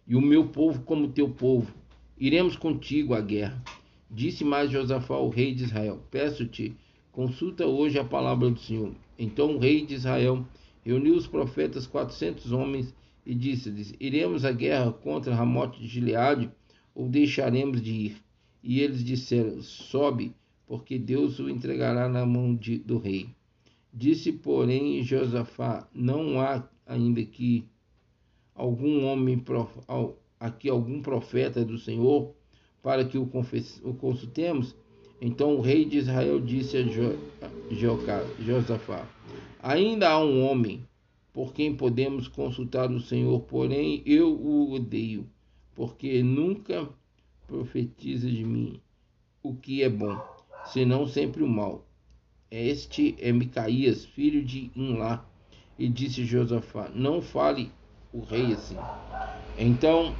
E 0.07 0.15
o 0.15 0.21
meu 0.21 0.47
povo 0.47 0.83
como 0.83 1.09
teu 1.09 1.29
povo 1.29 1.73
Iremos 2.17 2.55
contigo 2.55 3.13
à 3.13 3.19
guerra. 3.19 3.61
Disse 4.09 4.45
mais 4.45 4.71
Josafá 4.71 5.15
ao 5.15 5.27
rei 5.27 5.53
de 5.53 5.65
Israel: 5.65 6.01
Peço-te, 6.09 6.73
consulta 7.11 7.65
hoje 7.65 7.99
a 7.99 8.05
palavra 8.05 8.49
do 8.49 8.59
Senhor. 8.59 8.93
Então 9.23 9.55
o 9.55 9.57
rei 9.57 9.85
de 9.85 9.93
Israel 9.93 10.45
reuniu 10.83 11.15
os 11.15 11.25
profetas 11.25 11.87
quatrocentos 11.87 12.51
homens 12.51 12.93
e 13.25 13.33
disse-lhes: 13.33 13.93
Iremos 13.97 14.43
à 14.43 14.51
guerra 14.51 14.91
contra 14.91 15.33
Ramote 15.33 15.79
de 15.79 15.87
Gileade 15.87 16.51
ou 16.93 17.07
deixaremos 17.07 17.81
de 17.81 17.91
ir? 17.91 18.17
E 18.61 18.81
eles 18.81 19.01
disseram: 19.01 19.61
Sobe, 19.61 20.35
porque 20.67 20.99
Deus 20.99 21.39
o 21.39 21.49
entregará 21.49 22.09
na 22.09 22.25
mão 22.25 22.53
de, 22.53 22.77
do 22.77 22.97
rei. 22.97 23.29
Disse, 23.93 24.33
porém, 24.33 25.01
Josafá: 25.03 25.87
Não 25.93 26.41
há 26.41 26.67
ainda 26.85 27.21
aqui 27.21 27.63
algum 28.53 29.05
homem 29.05 29.41
aqui 30.37 30.69
algum 30.69 31.01
profeta 31.01 31.63
do 31.63 31.77
Senhor 31.77 32.35
para 32.81 33.05
que 33.05 33.17
o, 33.17 33.23
o 33.23 33.93
consultemos? 33.93 34.75
Então 35.25 35.55
o 35.55 35.61
rei 35.61 35.85
de 35.85 35.99
Israel 35.99 36.41
disse 36.41 36.75
a 36.75 36.81
jo, 36.81 37.17
Josafá: 38.41 39.07
Ainda 39.61 40.09
há 40.09 40.19
um 40.21 40.45
homem 40.45 40.85
por 41.31 41.53
quem 41.53 41.73
podemos 41.73 42.27
consultar 42.27 42.91
o 42.91 42.99
Senhor, 42.99 43.39
porém 43.43 44.03
eu 44.05 44.33
o 44.33 44.73
odeio, 44.73 45.25
porque 45.73 46.21
nunca 46.21 46.89
profetiza 47.47 48.29
de 48.29 48.43
mim 48.43 48.81
o 49.41 49.55
que 49.55 49.81
é 49.81 49.87
bom, 49.87 50.21
senão 50.65 51.07
sempre 51.07 51.41
o 51.41 51.47
mal. 51.47 51.87
Este 52.51 53.15
é 53.17 53.31
Micaías, 53.31 54.03
filho 54.03 54.43
de 54.43 54.71
Inlá. 54.75 55.25
E 55.79 55.87
disse 55.87 56.25
Josafá: 56.25 56.91
Não 56.93 57.21
fale 57.21 57.71
o 58.11 58.19
rei 58.19 58.51
assim. 58.51 58.77
Então 59.57 60.13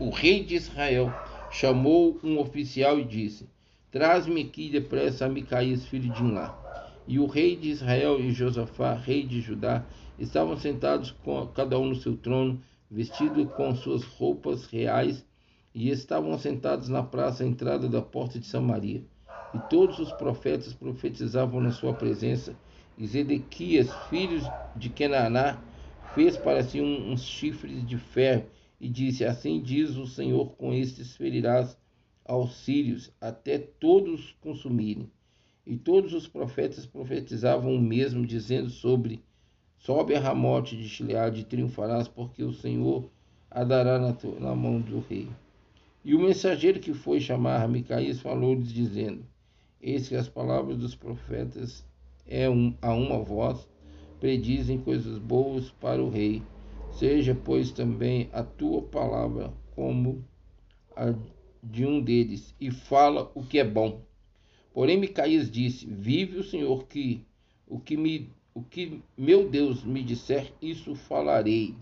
o 0.00 0.08
rei 0.08 0.42
de 0.42 0.54
Israel 0.54 1.12
chamou 1.54 2.18
um 2.24 2.40
oficial 2.40 2.98
e 2.98 3.04
disse: 3.04 3.48
Traz-me 3.92 4.42
aqui 4.42 4.68
depressa 4.68 5.28
Micaías, 5.28 5.86
filho 5.86 6.12
de 6.12 6.22
Inlá. 6.22 6.60
E 7.06 7.20
o 7.20 7.26
rei 7.26 7.54
de 7.54 7.68
Israel 7.68 8.18
e 8.18 8.32
Josafá, 8.32 8.94
rei 8.94 9.24
de 9.24 9.40
Judá, 9.40 9.84
estavam 10.18 10.56
sentados 10.56 11.12
com 11.22 11.46
cada 11.48 11.78
um 11.78 11.86
no 11.86 11.94
seu 11.94 12.16
trono, 12.16 12.60
vestido 12.90 13.46
com 13.46 13.72
suas 13.74 14.02
roupas 14.02 14.66
reais, 14.66 15.24
e 15.72 15.90
estavam 15.90 16.36
sentados 16.38 16.88
na 16.88 17.04
praça 17.04 17.44
à 17.44 17.46
entrada 17.46 17.88
da 17.88 18.02
porta 18.02 18.38
de 18.38 18.46
Samaria. 18.46 19.04
E 19.54 19.58
todos 19.70 20.00
os 20.00 20.10
profetas 20.12 20.72
profetizavam 20.72 21.60
na 21.60 21.70
sua 21.70 21.94
presença. 21.94 22.56
E 22.98 23.06
Zedequias, 23.06 23.92
filho 24.08 24.40
de 24.74 24.88
Kenaná, 24.88 25.58
fez 26.16 26.36
para 26.36 26.64
si 26.64 26.80
uns 26.80 27.22
chifres 27.22 27.86
de 27.86 27.96
ferro 27.96 28.44
e 28.84 28.88
disse: 28.90 29.24
Assim 29.24 29.62
diz 29.62 29.96
o 29.96 30.06
Senhor: 30.06 30.54
com 30.56 30.74
estes 30.74 31.16
ferirás 31.16 31.74
aos 32.22 32.54
sírios 32.56 33.10
até 33.18 33.58
todos 33.58 34.36
consumirem. 34.42 35.10
E 35.66 35.74
todos 35.74 36.12
os 36.12 36.28
profetas 36.28 36.84
profetizavam 36.84 37.74
o 37.74 37.80
mesmo, 37.80 38.26
dizendo 38.26 38.68
sobre 38.68 39.24
Sobe 39.78 40.14
a 40.14 40.20
Ramote 40.20 40.76
de 40.76 40.84
Gileade 40.86 41.40
e 41.40 41.44
triunfarás, 41.44 42.06
porque 42.06 42.44
o 42.44 42.52
Senhor 42.52 43.08
a 43.50 43.64
dará 43.64 43.98
na, 43.98 44.14
na 44.38 44.54
mão 44.54 44.82
do 44.82 45.00
rei. 45.08 45.30
E 46.04 46.14
o 46.14 46.20
mensageiro 46.20 46.78
que 46.78 46.92
foi 46.92 47.20
chamar 47.20 47.66
Micaías 47.66 48.20
falou-lhes, 48.20 48.70
dizendo: 48.70 49.24
Eis 49.80 50.10
que 50.10 50.14
as 50.14 50.28
palavras 50.28 50.76
dos 50.76 50.94
profetas 50.94 51.86
é 52.26 52.50
um, 52.50 52.74
a 52.82 52.92
uma 52.92 53.18
voz, 53.18 53.66
predizem 54.20 54.78
coisas 54.78 55.16
boas 55.16 55.70
para 55.70 56.02
o 56.02 56.10
rei. 56.10 56.42
Seja, 56.94 57.34
pois, 57.34 57.72
também 57.72 58.28
a 58.32 58.42
tua 58.42 58.82
palavra 58.82 59.52
como 59.74 60.24
a 60.96 61.12
de 61.64 61.84
um 61.84 62.00
deles, 62.00 62.54
e 62.60 62.70
fala 62.70 63.30
o 63.34 63.42
que 63.44 63.58
é 63.58 63.64
bom. 63.64 64.02
Porém, 64.72 64.98
Micaías 64.98 65.50
disse: 65.50 65.86
Vive 65.86 66.38
o 66.38 66.44
Senhor 66.44 66.86
que 66.86 67.24
o 67.66 67.80
que 67.80 67.96
me 67.96 68.30
o 68.52 68.62
que 68.62 69.02
meu 69.16 69.48
Deus 69.48 69.82
me 69.82 70.02
disser, 70.04 70.52
isso 70.60 70.94
falarei. 70.94 71.74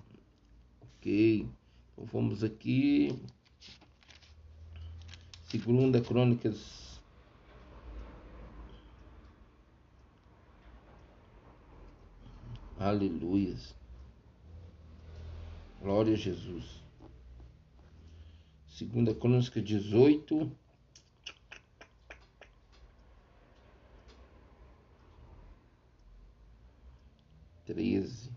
Ok. 0.81 1.47
Então 1.93 2.05
vamos 2.07 2.43
aqui. 2.43 3.11
Segunda 5.45 6.01
Crônicas. 6.01 7.01
Aleluias. 12.79 13.82
Glória 15.83 16.13
a 16.13 16.17
Jesus. 16.17 16.81
Segunda 18.69 19.13
Crônica 19.13 19.61
18. 19.61 20.57
Treze. 27.67 28.31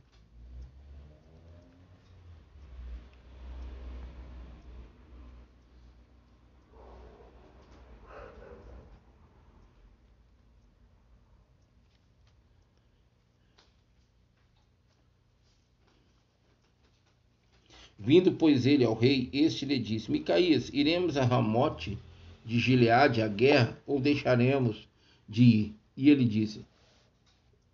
Vindo, 18.06 18.34
pois, 18.34 18.68
ele 18.68 18.84
ao 18.84 18.94
rei, 18.94 19.30
este 19.34 19.66
lhe 19.66 19.80
disse: 19.80 20.12
Micaías, 20.12 20.70
iremos 20.72 21.18
a 21.18 21.26
Ramote 21.26 21.98
de 22.46 22.60
Gileade 22.60 23.20
à 23.20 23.28
guerra, 23.28 23.82
ou 23.88 24.00
deixaremos 24.00 24.88
de 25.28 25.44
ir? 25.44 25.76
E 25.98 26.12
ele 26.12 26.24
disse: 26.24 26.64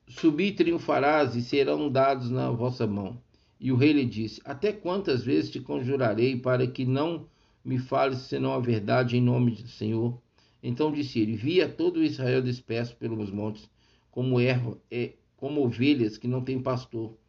Subi 0.07 0.53
triunfarás 0.53 1.35
e 1.35 1.41
serão 1.41 1.91
dados 1.91 2.29
na 2.29 2.49
vossa 2.49 2.87
mão. 2.87 3.21
E 3.59 3.73
o 3.73 3.75
rei 3.75 3.91
lhe 3.91 4.05
disse: 4.05 4.41
Até 4.45 4.71
quantas 4.71 5.21
vezes 5.21 5.51
te 5.51 5.59
conjurarei 5.59 6.37
para 6.37 6.65
que 6.65 6.85
não 6.85 7.25
me 7.61 7.77
fales 7.77 8.19
senão 8.19 8.53
a 8.53 8.59
verdade 8.59 9.17
em 9.17 9.21
nome 9.21 9.51
do 9.51 9.67
Senhor? 9.67 10.17
Então 10.63 10.93
disse 10.93 11.19
ele: 11.19 11.35
Via 11.35 11.67
todo 11.67 12.01
Israel 12.01 12.41
disperso 12.41 12.95
pelos 12.95 13.29
montes, 13.29 13.69
como 14.09 14.39
erva, 14.39 14.77
é, 14.89 15.11
como 15.35 15.61
ovelhas 15.61 16.17
que 16.17 16.27
não 16.27 16.41
têm 16.41 16.61
pastor. 16.61 17.19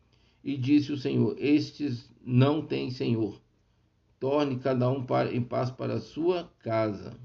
E 0.45 0.57
disse 0.57 0.93
o 0.93 0.97
Senhor: 0.97 1.37
Estes 1.39 2.11
não 2.25 2.63
têm 2.63 2.91
Senhor. 2.91 3.41
Torne 4.19 4.59
cada 4.59 4.89
um 4.89 5.05
para, 5.05 5.35
em 5.35 5.43
paz 5.43 5.71
para 5.71 5.95
a 5.95 6.01
sua 6.01 6.51
casa. 6.61 7.17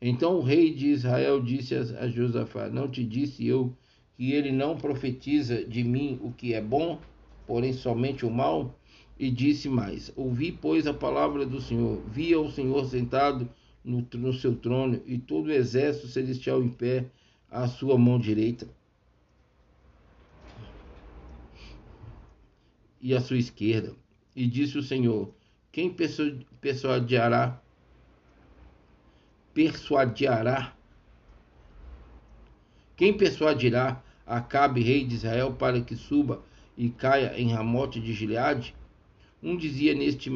Então 0.00 0.36
o 0.36 0.42
rei 0.42 0.74
de 0.74 0.88
Israel 0.88 1.40
disse 1.40 1.74
a 1.74 2.08
Josafá: 2.08 2.68
Não 2.68 2.88
te 2.88 3.04
disse 3.04 3.46
eu 3.46 3.72
que 4.16 4.32
ele 4.32 4.50
não 4.50 4.76
profetiza 4.76 5.64
de 5.64 5.84
mim 5.84 6.18
o 6.22 6.32
que 6.32 6.54
é 6.54 6.60
bom, 6.60 7.00
porém 7.46 7.72
somente 7.72 8.26
o 8.26 8.30
mal? 8.30 8.78
E 9.18 9.30
disse 9.30 9.68
mais: 9.68 10.12
Ouvi, 10.16 10.50
pois, 10.50 10.86
a 10.86 10.92
palavra 10.94 11.46
do 11.46 11.60
Senhor. 11.60 12.02
Via 12.08 12.40
o 12.40 12.50
Senhor 12.50 12.84
sentado 12.86 13.48
no, 13.84 14.06
no 14.14 14.32
seu 14.32 14.56
trono 14.56 15.00
e 15.06 15.18
todo 15.18 15.46
o 15.46 15.52
exército 15.52 16.08
celestial 16.08 16.62
em 16.62 16.68
pé 16.68 17.10
à 17.50 17.68
sua 17.68 17.96
mão 17.96 18.18
direita. 18.18 18.66
E 23.02 23.14
à 23.14 23.20
sua 23.20 23.36
esquerda. 23.36 23.94
E 24.34 24.46
disse 24.46 24.78
o 24.78 24.82
Senhor: 24.82 25.34
Quem 25.70 25.94
persuadirá? 26.60 27.60
Persuadirá? 29.52 30.74
Quem 32.96 33.12
persuadirá 33.12 34.02
Acabe, 34.26 34.80
rei 34.80 35.04
de 35.04 35.16
Israel, 35.16 35.52
para 35.52 35.80
que 35.80 35.96
suba 35.96 36.42
e 36.78 36.88
caia 36.88 37.38
em 37.38 37.52
Ramote 37.52 38.00
de 38.00 38.12
Gileade? 38.12 38.74
Um 39.42 39.56
dizia 39.56 39.94
neste 39.94 40.30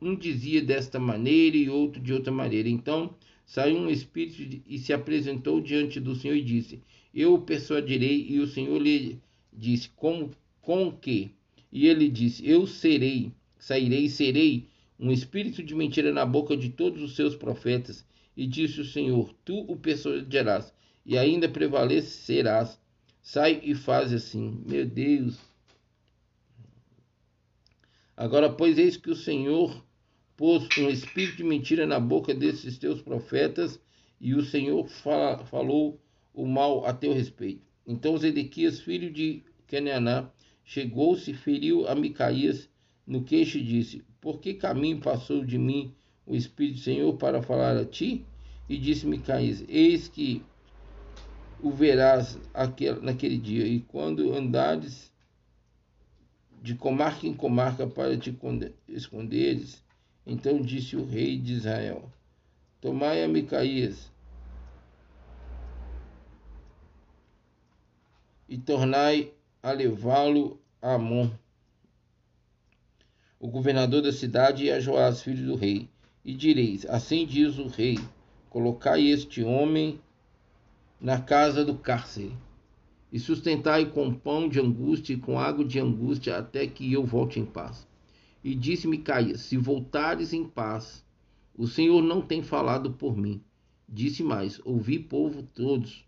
um 0.00 0.14
dizia 0.14 0.62
desta 0.62 0.98
maneira 0.98 1.56
e 1.56 1.68
outro 1.68 2.00
de 2.00 2.12
outra 2.12 2.30
maneira. 2.30 2.68
Então 2.68 3.14
saiu 3.46 3.76
um 3.76 3.90
espírito 3.90 4.62
e 4.66 4.78
se 4.78 4.92
apresentou 4.92 5.60
diante 5.60 5.98
do 5.98 6.14
Senhor 6.14 6.36
e 6.36 6.42
disse: 6.42 6.82
Eu 7.14 7.34
o 7.34 7.42
persuadirei. 7.42 8.26
E 8.28 8.38
o 8.38 8.46
Senhor 8.46 8.78
lhe 8.78 9.18
disse: 9.52 9.88
Como 9.96 10.30
com 10.62 10.92
que? 10.92 11.32
E 11.72 11.86
ele 11.86 12.08
disse: 12.08 12.48
Eu 12.48 12.66
serei, 12.66 13.32
sairei 13.58 14.08
serei 14.08 14.68
um 14.98 15.10
espírito 15.10 15.62
de 15.62 15.74
mentira 15.74 16.12
na 16.12 16.26
boca 16.26 16.56
de 16.56 16.70
todos 16.70 17.02
os 17.02 17.16
seus 17.16 17.34
profetas. 17.34 18.04
E 18.36 18.46
disse 18.46 18.80
o 18.80 18.84
Senhor: 18.84 19.34
Tu 19.44 19.58
o 19.68 19.76
persuadirás 19.76 20.72
e 21.04 21.18
ainda 21.18 21.48
prevalecerás. 21.48 22.78
Sai 23.22 23.60
e 23.62 23.74
faz 23.74 24.12
assim. 24.12 24.62
Meu 24.66 24.86
Deus. 24.86 25.38
Agora, 28.16 28.50
pois, 28.50 28.78
eis 28.78 28.96
que 28.96 29.10
o 29.10 29.16
Senhor 29.16 29.82
pôs 30.36 30.66
um 30.78 30.88
espírito 30.88 31.38
de 31.38 31.44
mentira 31.44 31.86
na 31.86 32.00
boca 32.00 32.34
desses 32.34 32.78
teus 32.78 33.02
profetas, 33.02 33.78
e 34.20 34.34
o 34.34 34.42
Senhor 34.42 34.88
fala, 34.88 35.44
falou 35.44 36.00
o 36.32 36.46
mal 36.46 36.86
a 36.86 36.94
teu 36.94 37.12
respeito. 37.12 37.62
Então 37.86 38.16
Zedequias, 38.16 38.80
filho 38.80 39.10
de 39.10 39.42
Kenaná, 39.66 40.30
chegou-se, 40.70 41.34
feriu 41.34 41.88
a 41.88 41.96
Micaías 41.96 42.68
no 43.04 43.24
queixo 43.24 43.58
e 43.58 43.64
disse: 43.64 44.04
Por 44.20 44.38
que 44.38 44.54
caminho 44.54 45.00
passou 45.00 45.44
de 45.44 45.58
mim 45.58 45.92
o 46.24 46.36
Espírito 46.36 46.76
do 46.76 46.82
Senhor 46.82 47.16
para 47.16 47.42
falar 47.42 47.76
a 47.76 47.84
ti? 47.84 48.24
E 48.68 48.78
disse 48.78 49.04
Micaías: 49.04 49.64
Eis 49.68 50.06
que 50.06 50.44
o 51.60 51.72
verás 51.72 52.38
naquele 53.02 53.36
dia, 53.36 53.66
e 53.66 53.80
quando 53.80 54.32
andares 54.32 55.12
de 56.62 56.76
comarca 56.76 57.26
em 57.26 57.34
comarca 57.34 57.88
para 57.88 58.16
te 58.16 58.32
esconderes, 58.86 59.82
então 60.24 60.62
disse 60.62 60.94
o 60.94 61.04
rei 61.04 61.36
de 61.36 61.54
Israel: 61.54 62.08
Tomai 62.80 63.24
a 63.24 63.28
Micaías 63.28 64.08
e 68.48 68.56
tornai 68.56 69.32
a 69.60 69.72
levá-lo 69.72 70.59
Amon, 70.82 71.30
o 73.38 73.48
governador 73.48 74.00
da 74.00 74.10
cidade, 74.10 74.64
e 74.64 74.70
a 74.70 74.80
Joás, 74.80 75.22
filho 75.22 75.44
do 75.44 75.54
rei. 75.54 75.90
E 76.24 76.32
direis: 76.32 76.86
Assim 76.86 77.26
diz 77.26 77.58
o 77.58 77.66
rei: 77.66 77.98
Colocai 78.48 79.06
este 79.06 79.42
homem 79.42 80.00
na 80.98 81.20
casa 81.20 81.64
do 81.64 81.76
cárcere, 81.76 82.34
e 83.12 83.18
sustentai 83.18 83.90
com 83.90 84.14
pão 84.14 84.48
de 84.48 84.58
angústia 84.58 85.12
e 85.12 85.18
com 85.18 85.38
água 85.38 85.66
de 85.66 85.78
angústia, 85.78 86.38
até 86.38 86.66
que 86.66 86.90
eu 86.90 87.04
volte 87.04 87.38
em 87.38 87.44
paz. 87.44 87.86
E 88.42 88.54
disse 88.54 88.88
Micaías: 88.88 89.42
Se 89.42 89.58
voltares 89.58 90.32
em 90.32 90.44
paz, 90.44 91.04
o 91.54 91.66
Senhor 91.66 92.02
não 92.02 92.22
tem 92.22 92.42
falado 92.42 92.92
por 92.92 93.14
mim. 93.14 93.42
Disse 93.86 94.22
mais: 94.22 94.58
Ouvi, 94.64 94.98
povo 94.98 95.42
todos. 95.42 96.06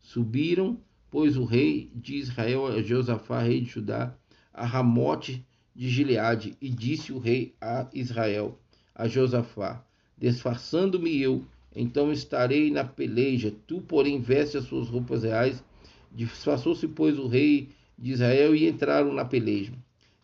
Subiram 0.00 0.76
pois 1.12 1.36
o 1.36 1.44
rei 1.44 1.92
de 1.94 2.16
Israel 2.16 2.66
a 2.66 2.82
Josafá, 2.82 3.40
rei 3.40 3.60
de 3.60 3.70
Judá, 3.70 4.12
a 4.52 4.66
Ramote 4.66 5.46
de 5.72 5.88
Gileade, 5.88 6.56
e 6.60 6.68
disse 6.68 7.12
o 7.12 7.18
rei 7.18 7.54
a 7.60 7.86
Israel, 7.94 8.58
a 8.92 9.06
Josafá, 9.06 9.84
disfarçando-me 10.18 11.16
eu 11.22 11.46
então 11.74 12.12
estarei 12.12 12.70
na 12.70 12.84
peleja. 12.84 13.54
Tu, 13.66 13.80
porém, 13.80 14.20
veste 14.20 14.58
as 14.58 14.64
suas 14.64 14.88
roupas 14.88 15.22
reais. 15.22 15.64
Disfarçou-se, 16.10 16.86
pois, 16.88 17.18
o 17.18 17.26
rei 17.26 17.70
de 17.98 18.12
Israel 18.12 18.54
e 18.54 18.68
entraram 18.68 19.12
na 19.12 19.24
peleja. 19.24 19.72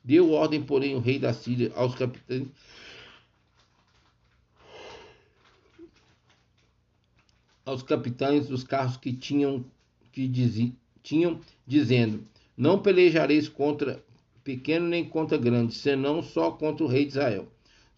Deu 0.05 0.31
ordem, 0.31 0.63
porém, 0.63 0.95
o 0.95 1.01
rei 1.01 1.19
da 1.19 1.33
Síria 1.33 1.73
aos 1.75 1.95
capitães 1.95 2.49
aos 7.65 7.83
capitães 7.83 8.49
dos 8.49 8.65
carros 8.65 8.97
que 8.97 9.13
tinham 9.13 9.63
que 10.27 10.75
tinham 11.03 11.41
dizendo: 11.67 12.27
Não 12.57 12.81
pelejareis 12.81 13.49
contra 13.49 14.03
pequeno 14.43 14.89
nem 14.89 15.05
contra 15.05 15.39
grande, 15.39 15.75
senão 15.75 16.23
só 16.23 16.51
contra 16.51 16.85
o 16.85 16.89
rei 16.89 17.05
de 17.05 17.11
Israel. 17.11 17.47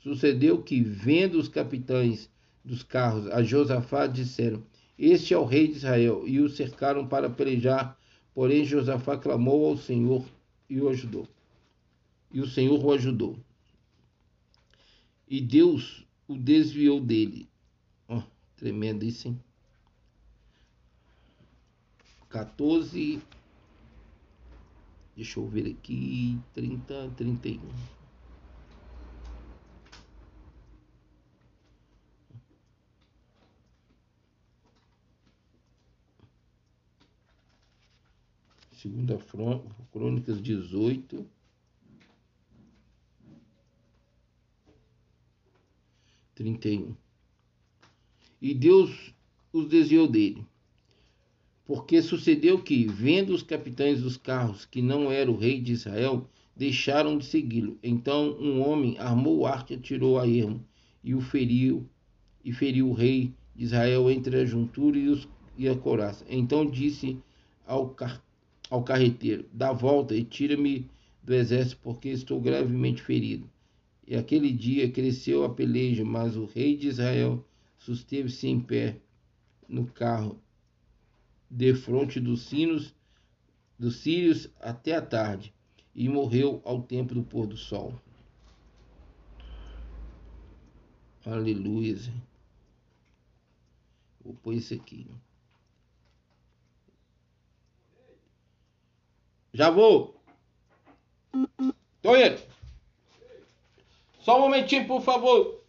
Sucedeu 0.01 0.63
que, 0.63 0.81
vendo 0.83 1.39
os 1.39 1.49
capitães 1.49 2.29
dos 2.65 2.83
carros 2.83 3.27
a 3.29 3.43
Josafá, 3.43 4.07
disseram: 4.07 4.63
Este 4.99 5.33
é 5.33 5.39
o 5.39 5.45
rei 5.45 5.69
de 5.69 5.77
Israel, 5.77 6.25
e 6.27 6.41
o 6.41 6.49
cercaram 6.49 7.07
para 7.07 7.31
pelejar. 7.31 7.99
Porém, 8.35 8.65
Josafá 8.65 9.17
clamou 9.17 9.67
ao 9.67 9.77
Senhor 9.77 10.25
e 10.69 10.81
o 10.81 10.89
ajudou. 10.89 11.27
E 12.33 12.41
o 12.41 12.47
Senhor 12.47 12.85
o 12.85 12.93
ajudou. 12.93 13.37
E 15.29 15.41
Deus 15.41 16.05
o 16.29 16.37
desviou 16.37 17.01
dele. 17.01 17.49
Oh, 18.09 18.23
tremendo 18.57 19.05
isso, 19.05 19.29
hein? 19.29 19.41
14. 22.31 23.21
Deixa 25.17 25.41
eu 25.41 25.49
ver 25.49 25.73
aqui. 25.73 26.39
30, 26.55 27.11
31. 27.17 27.61
Segunda 38.73 39.19
Crônicas 39.93 40.41
18. 40.41 41.29
Trinta 46.35 46.69
e 46.69 46.79
um. 46.79 46.97
E 48.41 48.55
Deus 48.55 49.13
os 49.53 49.69
desviou 49.69 50.09
dele 50.09 50.50
porque 51.71 52.03
sucedeu 52.03 52.61
que, 52.61 52.85
vendo 52.85 53.33
os 53.33 53.45
capitães 53.45 54.03
dos 54.03 54.17
carros 54.17 54.65
que 54.65 54.83
não 54.83 55.09
era 55.09 55.31
o 55.31 55.37
rei 55.37 55.61
de 55.61 55.71
Israel, 55.71 56.29
deixaram 56.57 57.17
de 57.17 57.25
segui-lo. 57.25 57.79
Então 57.81 58.37
um 58.41 58.61
homem 58.61 58.99
armou 58.99 59.47
arte, 59.47 59.75
atirou 59.75 60.19
a 60.19 60.27
ermo 60.27 60.67
e 61.05 61.15
o 61.15 61.21
feriu, 61.21 61.87
e 62.45 62.53
feriu 62.53 62.91
o 62.91 62.93
rei 62.93 63.33
de 63.55 63.63
Israel 63.63 64.11
entre 64.11 64.41
a 64.41 64.45
juntura 64.45 64.99
e, 64.99 65.07
os, 65.07 65.29
e 65.57 65.69
a 65.69 65.77
coraça. 65.77 66.27
Então 66.29 66.67
disse 66.67 67.17
ao, 67.65 67.91
car, 67.91 68.21
ao 68.69 68.83
carreteiro: 68.83 69.45
Dá 69.53 69.73
volta 69.73 70.17
e 70.17 70.25
tira-me 70.25 70.91
do 71.23 71.33
exército, 71.33 71.79
porque 71.85 72.09
estou 72.09 72.41
gravemente 72.41 73.01
ferido. 73.01 73.49
E 74.09 74.17
aquele 74.17 74.51
dia 74.51 74.91
cresceu 74.91 75.45
a 75.45 75.49
peleja, 75.49 76.05
mas 76.05 76.37
o 76.37 76.47
rei 76.47 76.77
de 76.77 76.89
Israel 76.89 77.47
susteve-se 77.79 78.49
em 78.49 78.59
pé 78.59 78.97
no 79.69 79.87
carro 79.87 80.37
defronte 81.51 82.21
dos 82.21 82.43
sinos 82.43 82.95
dos 83.81 83.97
sírios 83.97 84.51
até 84.61 84.95
a 84.95 85.01
tarde, 85.01 85.55
e 85.95 86.07
morreu 86.07 86.61
ao 86.67 86.83
tempo 86.83 87.15
do 87.15 87.23
pôr 87.23 87.47
do 87.47 87.57
sol. 87.57 87.99
Aleluia. 91.25 91.97
Vou 94.23 94.35
pôr 94.35 94.53
isso 94.53 94.75
aqui. 94.75 95.07
Já 99.53 99.71
vou. 99.71 100.15
Tô 102.03 102.17
indo. 102.17 102.41
Só 104.21 104.37
um 104.37 104.43
momentinho, 104.43 104.87
por 104.87 105.03
favor. 105.03 105.65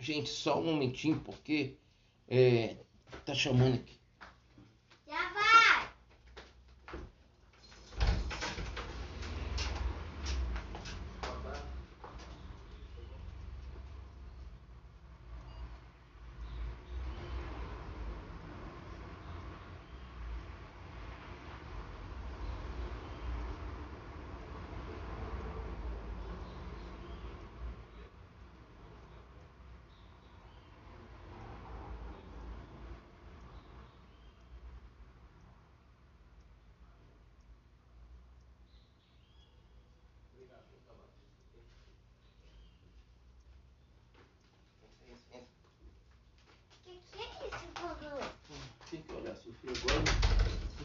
Gente, 0.00 0.28
só 0.28 0.60
um 0.60 0.64
momentinho, 0.64 1.20
porque 1.20 1.76
é, 2.28 2.76
tá 3.24 3.32
chamando 3.32 3.76
aqui. 3.76 4.03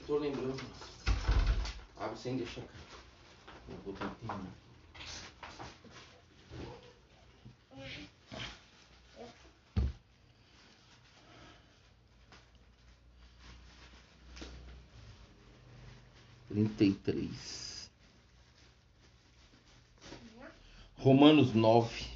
Tô 0.10 0.18
lembrando. 0.18 0.60
Abre 1.96 2.18
sem 2.18 2.36
deixar 2.36 2.62
cair. 2.62 2.80
Eu 3.70 3.78
vou 3.86 3.94
que 3.94 4.00
terminar. 4.00 4.42
Trinta 16.48 16.84
e 16.84 16.94
três. 16.94 17.92
Romanos 20.98 21.54
nove. 21.54 22.08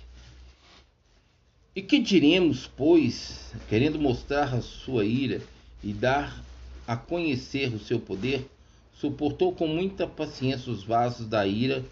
E 1.75 1.81
que 1.83 1.99
diremos, 1.99 2.65
pois, 2.65 3.53
querendo 3.69 3.99
mostrar 3.99 4.51
a 4.55 4.61
sua 4.63 5.05
ira 5.05 5.52
e 5.83 5.91
dar 5.93 6.41
a 6.87 6.95
conhecer 6.95 7.73
o 7.73 7.79
seu 7.79 7.99
poder, 7.99 8.49
suportou 8.93 9.53
com 9.53 9.67
muita 9.67 10.07
paciência 10.07 10.71
os 10.71 10.83
vasos 10.83 11.27
da 11.27 11.45
ira 11.45 11.83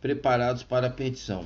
preparados 0.00 0.62
para 0.62 0.88
a 0.88 0.90
perdição, 0.90 1.44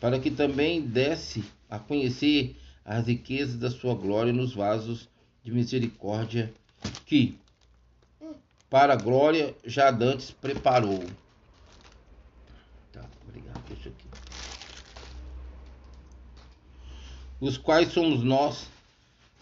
para 0.00 0.18
que 0.18 0.30
também 0.30 0.80
desse 0.80 1.44
a 1.68 1.78
conhecer 1.78 2.56
as 2.84 3.06
riquezas 3.06 3.56
da 3.56 3.70
sua 3.70 3.94
glória 3.94 4.32
nos 4.32 4.54
vasos 4.54 5.08
de 5.42 5.52
misericórdia 5.52 6.52
que, 7.06 7.38
para 8.68 8.94
a 8.94 8.96
glória, 8.96 9.54
já 9.64 9.90
dantes 9.90 10.30
preparou. 10.30 11.04
Tá, 12.92 13.04
obrigado, 13.28 13.62
deixa 13.68 13.88
aqui. 13.88 14.06
Os 17.40 17.56
quais 17.56 17.92
somos 17.92 18.22
nós, 18.22 18.68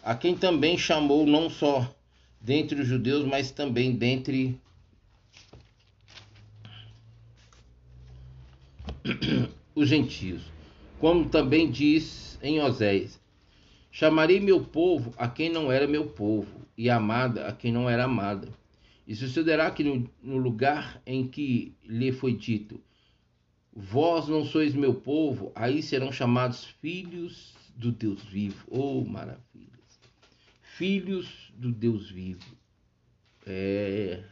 a 0.02 0.14
quem 0.14 0.36
também 0.36 0.78
chamou 0.78 1.26
não 1.26 1.50
só 1.50 1.94
dentre 2.40 2.80
os 2.80 2.86
judeus, 2.86 3.24
mas 3.24 3.50
também 3.50 3.94
dentre 3.94 4.58
os 9.74 9.88
gentios. 9.88 10.42
Como 10.98 11.28
também 11.28 11.70
diz 11.70 12.38
em 12.42 12.60
Oséias: 12.60 13.20
Chamarei 13.90 14.40
meu 14.40 14.64
povo 14.64 15.12
a 15.16 15.28
quem 15.28 15.50
não 15.50 15.70
era 15.70 15.86
meu 15.86 16.06
povo, 16.06 16.66
e 16.76 16.90
amada 16.90 17.46
a 17.46 17.52
quem 17.52 17.72
não 17.72 17.88
era 17.88 18.04
amada. 18.04 18.48
E 19.06 19.14
sucederá 19.14 19.70
que 19.70 19.82
no, 19.82 20.10
no 20.22 20.36
lugar 20.36 21.00
em 21.06 21.26
que 21.26 21.74
lhe 21.84 22.12
foi 22.12 22.34
dito: 22.34 22.80
Vós 23.72 24.28
não 24.28 24.44
sois 24.44 24.74
meu 24.74 24.94
povo, 24.94 25.52
aí 25.54 25.82
serão 25.82 26.12
chamados 26.12 26.64
filhos 26.64 27.54
do 27.76 27.92
Deus 27.92 28.22
vivo. 28.24 28.66
Oh, 28.68 29.04
maravilhas! 29.04 29.67
Filhos 30.78 31.52
do 31.56 31.72
Deus 31.72 32.08
vivo. 32.08 32.56
É... 33.44 34.22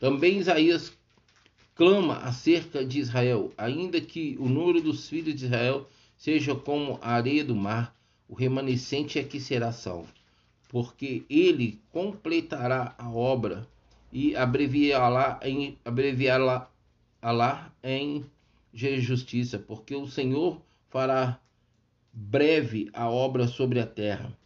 Também 0.00 0.38
Isaías 0.38 0.96
clama 1.74 2.20
acerca 2.20 2.82
de 2.82 2.98
Israel, 2.98 3.52
ainda 3.58 4.00
que 4.00 4.34
o 4.40 4.48
número 4.48 4.80
dos 4.80 5.10
filhos 5.10 5.34
de 5.34 5.44
Israel 5.44 5.86
seja 6.16 6.54
como 6.54 6.98
a 7.02 7.10
areia 7.10 7.44
do 7.44 7.54
mar, 7.54 7.94
o 8.26 8.34
remanescente 8.34 9.18
é 9.18 9.22
que 9.22 9.38
será 9.38 9.72
salvo, 9.72 10.10
porque 10.70 11.26
ele 11.28 11.82
completará 11.90 12.94
a 12.96 13.10
obra 13.10 13.68
e 14.10 14.34
abreviará 14.34 15.38
em 15.42 15.76
abreviará 15.84 16.66
em 17.84 18.24
justiça, 18.72 19.58
porque 19.58 19.94
o 19.94 20.08
Senhor 20.08 20.62
fará 20.88 21.38
breve 22.20 22.90
a 22.92 23.08
obra 23.08 23.46
sobre 23.46 23.78
a 23.78 23.86
terra. 23.86 24.36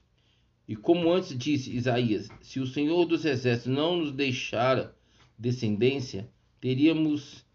E 0.68 0.76
como 0.76 1.10
antes 1.10 1.36
disse 1.36 1.74
Isaías, 1.74 2.28
se 2.42 2.60
o 2.60 2.66
Senhor 2.66 3.06
dos 3.06 3.24
Exércitos 3.24 3.72
não 3.72 3.96
nos 3.96 4.12
deixara 4.12 4.94
descendência, 5.38 6.28
teríamos 6.60 7.46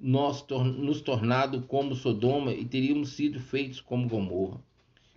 nós 0.00 0.42
tor 0.42 0.64
nos 0.64 1.00
tornado 1.00 1.62
como 1.62 1.96
Sodoma 1.96 2.54
e 2.54 2.64
teríamos 2.64 3.10
sido 3.10 3.40
feitos 3.40 3.80
como 3.80 4.08
Gomorra. 4.08 4.62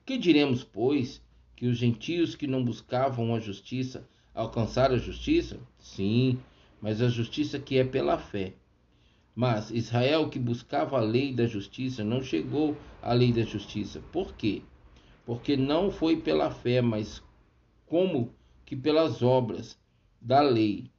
Que 0.04 0.18
diremos, 0.18 0.64
pois, 0.64 1.22
que 1.56 1.68
os 1.68 1.78
gentios 1.78 2.36
que 2.36 2.48
não 2.48 2.66
buscavam 2.66 3.36
a 3.36 3.40
justiça 3.40 4.08
alcançaram 4.34 4.96
a 4.96 5.00
justiça? 5.00 5.60
Sim, 5.78 6.40
mas 6.82 7.00
a 7.00 7.08
justiça 7.08 7.60
que 7.60 7.78
é 7.78 7.84
pela 7.84 8.18
fé. 8.18 8.54
Mas 9.36 9.70
Israel 9.70 10.30
que 10.30 10.40
buscava 10.40 10.98
a 10.98 11.02
lei 11.02 11.34
da 11.34 11.46
justiça 11.46 12.06
não 12.06 12.22
chegou 12.22 12.78
à 13.02 13.12
lei 13.12 13.34
da 13.34 13.44
justiça. 13.44 14.02
Por 14.12 14.34
quê? 14.34 14.62
Porque 15.26 15.58
não 15.58 15.92
foi 15.92 16.16
pela 16.16 16.50
fé, 16.50 16.82
mas 16.82 17.22
como 17.86 18.34
que 18.66 18.78
pelas 18.78 19.22
obras 19.22 19.78
da 20.22 20.42
lei. 20.42 20.90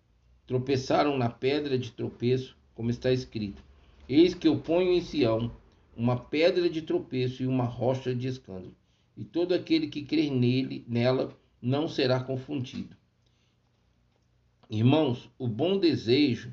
Tropeçaram 0.47 1.16
na 1.16 1.30
pedra 1.30 1.78
de 1.78 1.91
tropeço, 1.91 2.57
como 2.74 2.91
está 2.91 3.11
escrito: 3.11 3.64
Eis 4.09 4.34
que 4.34 4.47
eu 4.47 4.59
ponho 4.59 4.93
em 4.93 5.01
Sião 5.01 5.51
uma 5.97 6.18
pedra 6.18 6.68
de 6.68 6.82
tropeço 6.82 7.43
e 7.43 7.47
uma 7.47 7.64
rocha 7.64 8.14
de 8.14 8.28
escândalo, 8.28 8.76
e 9.16 9.24
todo 9.24 9.55
aquele 9.55 9.89
que 9.89 10.03
crer 10.03 10.30
nele, 10.30 10.84
nela, 10.87 11.34
não 11.61 11.89
será 11.89 12.20
confundido. 12.20 12.95
Irmãos, 14.68 15.30
o 15.39 15.49
bom 15.49 15.78
desejo 15.78 16.53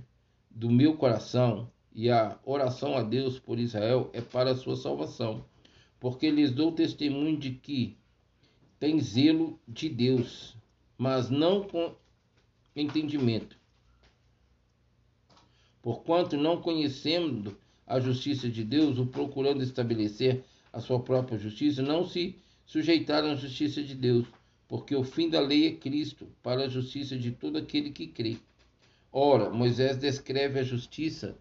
do 0.50 0.72
meu 0.72 0.96
coração 0.96 1.70
e 1.94 2.10
a 2.10 2.38
oração 2.46 2.98
a 2.98 3.04
Deus 3.04 3.40
por 3.40 3.60
Israel 3.60 4.10
é 4.14 4.22
para 4.22 4.52
a 4.52 4.56
sua 4.56 4.76
salvação, 4.76 5.46
porque 6.00 6.30
lhes 6.30 6.52
dou 6.52 6.72
testemunho 6.72 7.38
de 7.38 7.52
que 7.52 7.98
tem 8.80 9.00
zelo 9.00 9.60
de 9.68 9.88
Deus, 9.90 10.56
mas 10.98 11.30
não 11.30 11.64
com 11.64 11.96
entendimento. 12.76 13.58
Porquanto 15.82 16.38
não 16.38 16.62
conhecendo 16.62 17.58
a 17.86 18.00
justiça 18.00 18.50
de 18.50 18.64
Deus, 18.64 18.98
o 18.98 19.06
procurando 19.06 19.62
estabelecer 19.62 20.44
a 20.72 20.80
sua 20.80 21.00
própria 21.00 21.38
justiça, 21.38 21.82
não 21.82 22.06
se 22.06 22.38
sujeitaram 22.66 23.32
à 23.32 23.36
justiça 23.36 23.84
de 23.84 23.94
Deus 23.94 24.26
porque 24.74 24.96
o 24.96 25.04
fim 25.04 25.30
da 25.30 25.40
lei 25.40 25.68
é 25.68 25.72
Cristo, 25.76 26.28
para 26.42 26.64
a 26.64 26.68
justiça 26.68 27.16
de 27.16 27.30
todo 27.30 27.60
aquele 27.60 27.92
que 27.92 28.08
crê. 28.08 28.38
Ora, 29.12 29.52
Moisés 29.52 29.98
descreve 29.98 30.60
a 30.60 30.64
justiça 30.64 31.38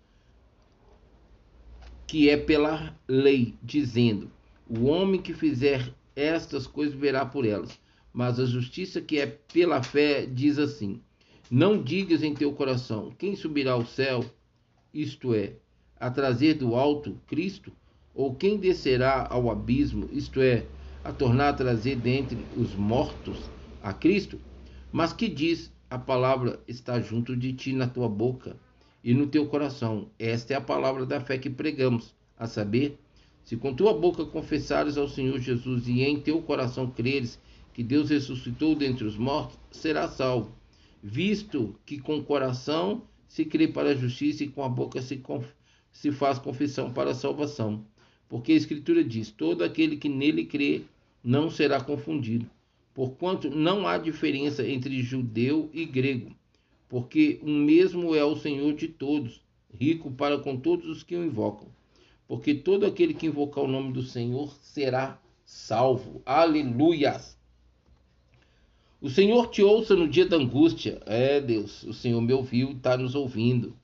que 2.06 2.28
é 2.28 2.36
pela 2.36 2.96
lei, 3.08 3.54
dizendo: 3.62 4.30
O 4.68 4.84
homem 4.84 5.20
que 5.20 5.32
fizer 5.32 5.94
estas 6.14 6.66
coisas 6.66 6.94
verá 6.94 7.24
por 7.24 7.46
elas. 7.46 7.78
Mas 8.12 8.38
a 8.38 8.44
justiça 8.44 9.00
que 9.00 9.18
é 9.18 9.26
pela 9.26 9.82
fé 9.82 10.26
diz 10.26 10.58
assim: 10.58 11.00
Não 11.50 11.82
digas 11.82 12.22
em 12.22 12.34
teu 12.34 12.52
coração: 12.52 13.10
Quem 13.18 13.34
subirá 13.34 13.72
ao 13.72 13.86
céu? 13.86 14.24
Isto 14.92 15.34
é, 15.34 15.54
a 15.98 16.10
trazer 16.10 16.54
do 16.54 16.74
alto 16.74 17.18
Cristo? 17.26 17.72
Ou 18.14 18.34
quem 18.34 18.58
descerá 18.58 19.26
ao 19.30 19.50
abismo? 19.50 20.08
Isto 20.12 20.42
é, 20.42 20.66
a 21.02 21.12
tornar 21.12 21.48
a 21.48 21.54
trazer 21.54 21.96
dentre 21.96 22.46
os 22.54 22.74
mortos 22.74 23.38
a 23.80 23.94
Cristo, 23.94 24.38
mas 24.92 25.14
que 25.14 25.28
diz: 25.28 25.72
a 25.88 25.98
palavra 25.98 26.60
está 26.68 27.00
junto 27.00 27.34
de 27.34 27.52
ti 27.54 27.72
na 27.72 27.86
tua 27.86 28.08
boca 28.08 28.56
e 29.02 29.14
no 29.14 29.26
teu 29.26 29.46
coração. 29.46 30.08
Esta 30.18 30.54
é 30.54 30.56
a 30.56 30.60
palavra 30.60 31.04
da 31.04 31.20
fé 31.20 31.38
que 31.38 31.50
pregamos, 31.50 32.14
a 32.38 32.46
saber, 32.46 32.98
se 33.44 33.56
com 33.56 33.74
tua 33.74 33.92
boca 33.92 34.24
confessares 34.24 34.96
ao 34.96 35.08
Senhor 35.08 35.38
Jesus 35.38 35.88
e 35.88 36.02
em 36.02 36.20
teu 36.20 36.40
coração 36.42 36.90
creres 36.90 37.40
que 37.72 37.82
Deus 37.82 38.10
ressuscitou 38.10 38.74
dentre 38.74 39.04
os 39.04 39.16
mortos, 39.16 39.58
serás 39.70 40.12
salvo. 40.12 40.54
Visto 41.02 41.74
que 41.84 41.98
com 41.98 42.18
o 42.18 42.24
coração 42.24 43.02
se 43.26 43.44
crê 43.44 43.66
para 43.66 43.90
a 43.90 43.94
justiça 43.94 44.44
e 44.44 44.48
com 44.48 44.62
a 44.62 44.68
boca 44.68 45.00
se, 45.02 45.20
se 45.90 46.12
faz 46.12 46.38
confissão 46.38 46.92
para 46.92 47.10
a 47.10 47.14
salvação. 47.14 47.84
Porque 48.28 48.52
a 48.52 48.56
Escritura 48.56 49.02
diz: 49.02 49.30
todo 49.30 49.64
aquele 49.64 49.96
que 49.96 50.08
nele 50.08 50.44
crê 50.44 50.82
não 51.24 51.50
será 51.50 51.80
confundido, 51.80 52.48
porquanto 52.94 53.50
não 53.50 53.86
há 53.86 53.98
diferença 53.98 54.66
entre 54.66 55.02
judeu 55.02 55.70
e 55.72 55.84
grego, 55.84 56.30
porque 56.92 57.40
um 57.42 57.56
mesmo 57.56 58.14
é 58.14 58.22
o 58.22 58.36
Senhor 58.36 58.74
de 58.74 58.86
todos, 58.86 59.40
rico 59.72 60.10
para 60.10 60.36
com 60.36 60.58
todos 60.58 60.86
os 60.86 61.02
que 61.02 61.16
o 61.16 61.24
invocam. 61.24 61.68
Porque 62.28 62.52
todo 62.52 62.84
aquele 62.84 63.14
que 63.14 63.28
invocar 63.28 63.64
o 63.64 63.66
nome 63.66 63.94
do 63.94 64.02
Senhor 64.02 64.54
será 64.60 65.18
salvo. 65.42 66.20
Aleluias! 66.26 67.38
O 69.00 69.08
Senhor 69.08 69.48
te 69.48 69.62
ouça 69.62 69.96
no 69.96 70.06
dia 70.06 70.26
da 70.26 70.36
angústia. 70.36 71.00
É, 71.06 71.40
Deus, 71.40 71.82
o 71.84 71.94
Senhor 71.94 72.20
me 72.20 72.34
ouviu 72.34 72.68
e 72.68 72.74
está 72.74 72.94
nos 72.94 73.14
ouvindo. 73.14 73.74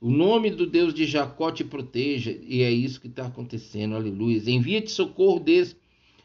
O 0.00 0.08
nome 0.08 0.48
do 0.48 0.64
Deus 0.64 0.94
de 0.94 1.06
Jacó 1.06 1.50
te 1.50 1.64
proteja, 1.64 2.30
e 2.30 2.62
é 2.62 2.70
isso 2.70 3.00
que 3.00 3.08
está 3.08 3.26
acontecendo, 3.26 3.96
aleluia. 3.96 4.40
Envia-te 4.48 4.92
socorro 4.92 5.40
desde 5.40 5.74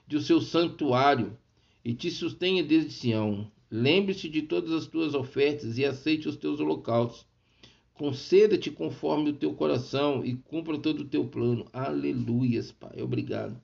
de 0.06 0.16
o 0.16 0.22
seu 0.22 0.40
santuário 0.40 1.36
e 1.84 1.92
te 1.92 2.12
sustenha 2.12 2.64
desde 2.64 2.92
Sião. 2.92 3.52
Lembre-se 3.76 4.30
de 4.30 4.44
todas 4.44 4.72
as 4.72 4.86
tuas 4.86 5.16
ofertas 5.16 5.80
e 5.80 5.84
aceite 5.84 6.30
os 6.30 6.38
teus 6.38 6.60
holocaustos. 6.60 7.26
Conceda-te 7.96 8.70
conforme 8.70 9.32
o 9.32 9.34
teu 9.34 9.56
coração 9.56 10.24
e 10.24 10.36
cumpra 10.36 10.78
todo 10.78 11.00
o 11.00 11.08
teu 11.08 11.26
plano. 11.26 11.66
Aleluias, 11.74 12.72
Pai. 12.72 13.02
Obrigado. 13.02 13.60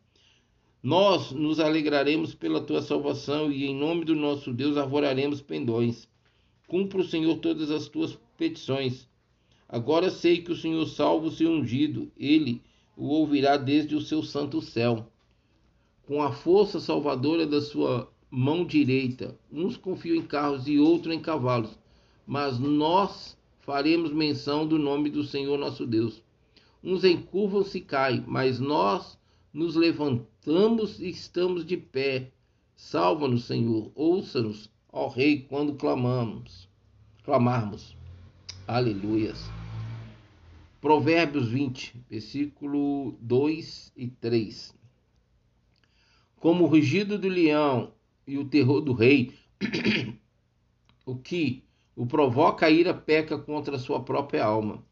Nós 0.82 1.32
nos 1.32 1.60
alegraremos 1.60 2.34
pela 2.34 2.60
tua 2.60 2.82
salvação 2.82 3.52
e 3.52 3.68
em 3.68 3.76
nome 3.76 4.04
do 4.04 4.16
nosso 4.16 4.52
Deus 4.52 4.78
arvoraremos 4.78 5.44
pendões. 5.44 6.10
Cumpra 6.68 7.02
o 7.02 7.08
Senhor 7.08 7.38
todas 7.38 7.70
as 7.70 7.88
tuas 7.88 8.18
petições. 8.36 9.08
Agora 9.68 10.10
sei 10.10 10.42
que 10.42 10.52
o 10.52 10.58
Senhor 10.58 10.88
salva 10.88 11.28
o 11.28 11.32
seu 11.32 11.52
ungido. 11.52 12.12
Ele 12.18 12.64
o 12.98 13.10
ouvirá 13.10 13.58
desde 13.58 13.96
o 13.96 14.02
seu 14.02 14.24
santo 14.24 14.60
céu 14.60 15.08
com 16.08 16.24
a 16.24 16.32
força 16.32 16.80
salvadora 16.80 17.46
da 17.46 17.62
sua 17.62 18.12
mão 18.30 18.66
direita. 18.66 19.38
Uns 19.52 19.78
confiam 19.78 20.16
em 20.16 20.22
carros 20.22 20.68
e 20.68 20.78
outros 20.78 21.14
em 21.14 21.20
cavalos, 21.20 21.78
mas 22.26 22.60
nós 22.60 23.38
faremos 23.60 24.12
menção 24.12 24.68
do 24.68 24.78
nome 24.78 25.10
do 25.10 25.24
Senhor 25.24 25.58
nosso 25.58 25.86
Deus. 25.86 26.24
Uns 26.84 27.04
encurvam-se 27.04 27.80
e 27.80 27.82
caem, 27.82 28.24
mas 28.28 28.60
nós 28.60 29.18
nos 29.54 29.76
levantamos 29.76 31.00
e 31.00 31.10
estamos 31.10 31.66
de 31.66 31.78
pé. 31.78 32.32
Salva-nos, 32.76 33.46
Senhor, 33.46 33.92
ouça-nos, 33.96 34.70
ó 34.92 35.08
Rei, 35.08 35.42
quando 35.42 35.74
clamamos, 35.74 36.70
clamarmos. 37.24 37.96
Aleluias. 38.68 39.50
Provérbios 40.80 41.50
20, 41.50 42.06
versículo 42.10 43.18
2 43.20 43.92
e 43.98 44.08
3 44.08 44.80
como 46.40 46.64
o 46.64 46.68
rugido 46.68 47.18
do 47.18 47.28
leão 47.28 47.92
e 48.30 48.38
o 48.38 48.46
terror 48.46 48.80
do 48.82 48.94
rei, 48.94 49.34
o 51.06 51.16
que 51.16 51.64
o 51.96 52.06
provoca 52.06 52.68
a 52.68 52.70
ira 52.70 52.94
peca 52.94 53.38
contra 53.38 53.76
a 53.76 53.80
sua 53.80 54.04
própria 54.04 54.46
alma. 54.46 54.86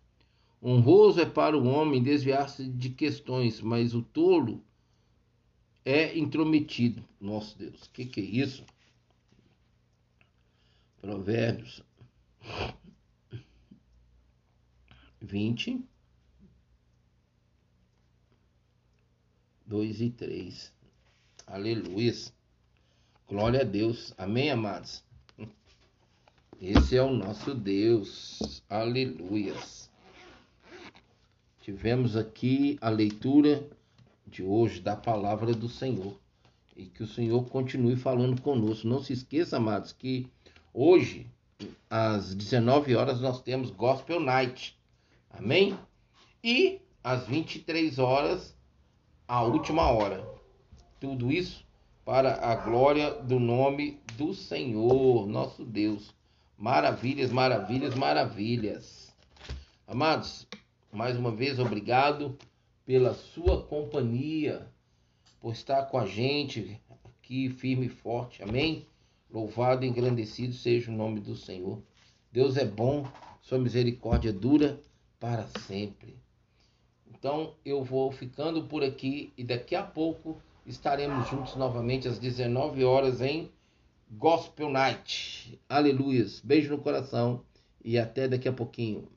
Honroso 0.61 1.21
é 1.21 1.25
para 1.25 1.55
o 1.55 1.67
homem 1.67 2.01
desviar-se 2.01 2.67
de 2.67 2.89
questões, 2.89 3.61
mas 3.61 3.93
o 3.93 4.01
tolo 4.01 4.63
é 5.85 6.17
intrometido. 6.17 7.03
Nosso 7.21 7.57
Deus, 7.57 7.83
o 7.83 7.91
que, 7.91 8.05
que 8.05 8.19
é 8.19 8.23
isso? 8.23 8.65
Provérbios 10.99 11.83
20, 15.21 15.85
2 19.67 20.01
e 20.01 20.09
3. 20.09 20.73
Aleluia. 21.45 22.13
Glória 23.29 23.59
a 23.59 23.63
Deus. 23.65 24.13
Amém, 24.17 24.49
amados? 24.49 25.03
Esse 26.61 26.95
é 26.95 27.01
o 27.01 27.11
nosso 27.11 27.53
Deus. 27.53 28.63
Aleluia. 28.69 29.53
Tivemos 31.59 32.15
aqui 32.15 32.77
a 32.79 32.87
leitura 32.87 33.67
de 34.25 34.41
hoje 34.41 34.79
da 34.79 34.95
palavra 34.95 35.53
do 35.53 35.67
Senhor. 35.67 36.17
E 36.73 36.85
que 36.85 37.03
o 37.03 37.07
Senhor 37.07 37.43
continue 37.49 37.97
falando 37.97 38.41
conosco. 38.41 38.87
Não 38.87 39.03
se 39.03 39.11
esqueça, 39.11 39.57
amados, 39.57 39.91
que 39.91 40.25
hoje, 40.73 41.27
às 41.89 42.33
19 42.33 42.95
horas, 42.95 43.19
nós 43.19 43.41
temos 43.41 43.71
Gospel 43.71 44.21
Night. 44.21 44.79
Amém? 45.29 45.77
E 46.41 46.79
às 47.03 47.27
23 47.27 47.99
horas, 47.99 48.55
a 49.27 49.43
última 49.43 49.91
hora. 49.91 50.25
Tudo 50.97 51.29
isso 51.29 51.66
para 52.07 52.35
a 52.35 52.55
glória 52.55 53.11
do 53.15 53.37
nome 53.37 53.99
do 54.15 54.33
Senhor, 54.33 55.27
nosso 55.27 55.65
Deus. 55.65 56.15
Maravilhas, 56.57 57.33
maravilhas, 57.33 57.95
maravilhas. 57.95 59.13
Amados, 59.85 60.47
mais 60.89 61.17
uma 61.17 61.31
vez 61.31 61.59
obrigado 61.59 62.37
pela 62.85 63.13
sua 63.13 63.61
companhia, 63.61 64.65
por 65.41 65.51
estar 65.51 65.83
com 65.87 65.97
a 65.97 66.05
gente 66.05 66.79
aqui 67.03 67.49
firme 67.49 67.87
e 67.87 67.89
forte. 67.89 68.41
Amém? 68.41 68.85
Louvado 69.29 69.83
e 69.83 69.89
engrandecido 69.89 70.53
seja 70.53 70.89
o 70.89 70.95
nome 70.95 71.19
do 71.19 71.35
Senhor. 71.35 71.83
Deus 72.31 72.55
é 72.55 72.63
bom, 72.63 73.05
sua 73.41 73.59
misericórdia 73.59 74.31
dura 74.31 74.79
para 75.19 75.45
sempre. 75.67 76.15
Então 77.05 77.53
eu 77.65 77.83
vou 77.83 78.09
ficando 78.13 78.63
por 78.63 78.81
aqui 78.81 79.33
e 79.37 79.43
daqui 79.43 79.75
a 79.75 79.83
pouco 79.83 80.41
estaremos 80.67 81.29
juntos 81.29 81.55
novamente 81.55 82.07
às 82.07 82.19
19 82.19 82.83
horas 82.83 83.21
em 83.21 83.49
Gospel 84.11 84.69
Night. 84.69 85.59
Aleluias. 85.69 86.41
Beijo 86.41 86.69
no 86.71 86.77
coração 86.77 87.41
e 87.83 87.97
até 87.97 88.27
daqui 88.27 88.49
a 88.49 88.53
pouquinho. 88.53 89.07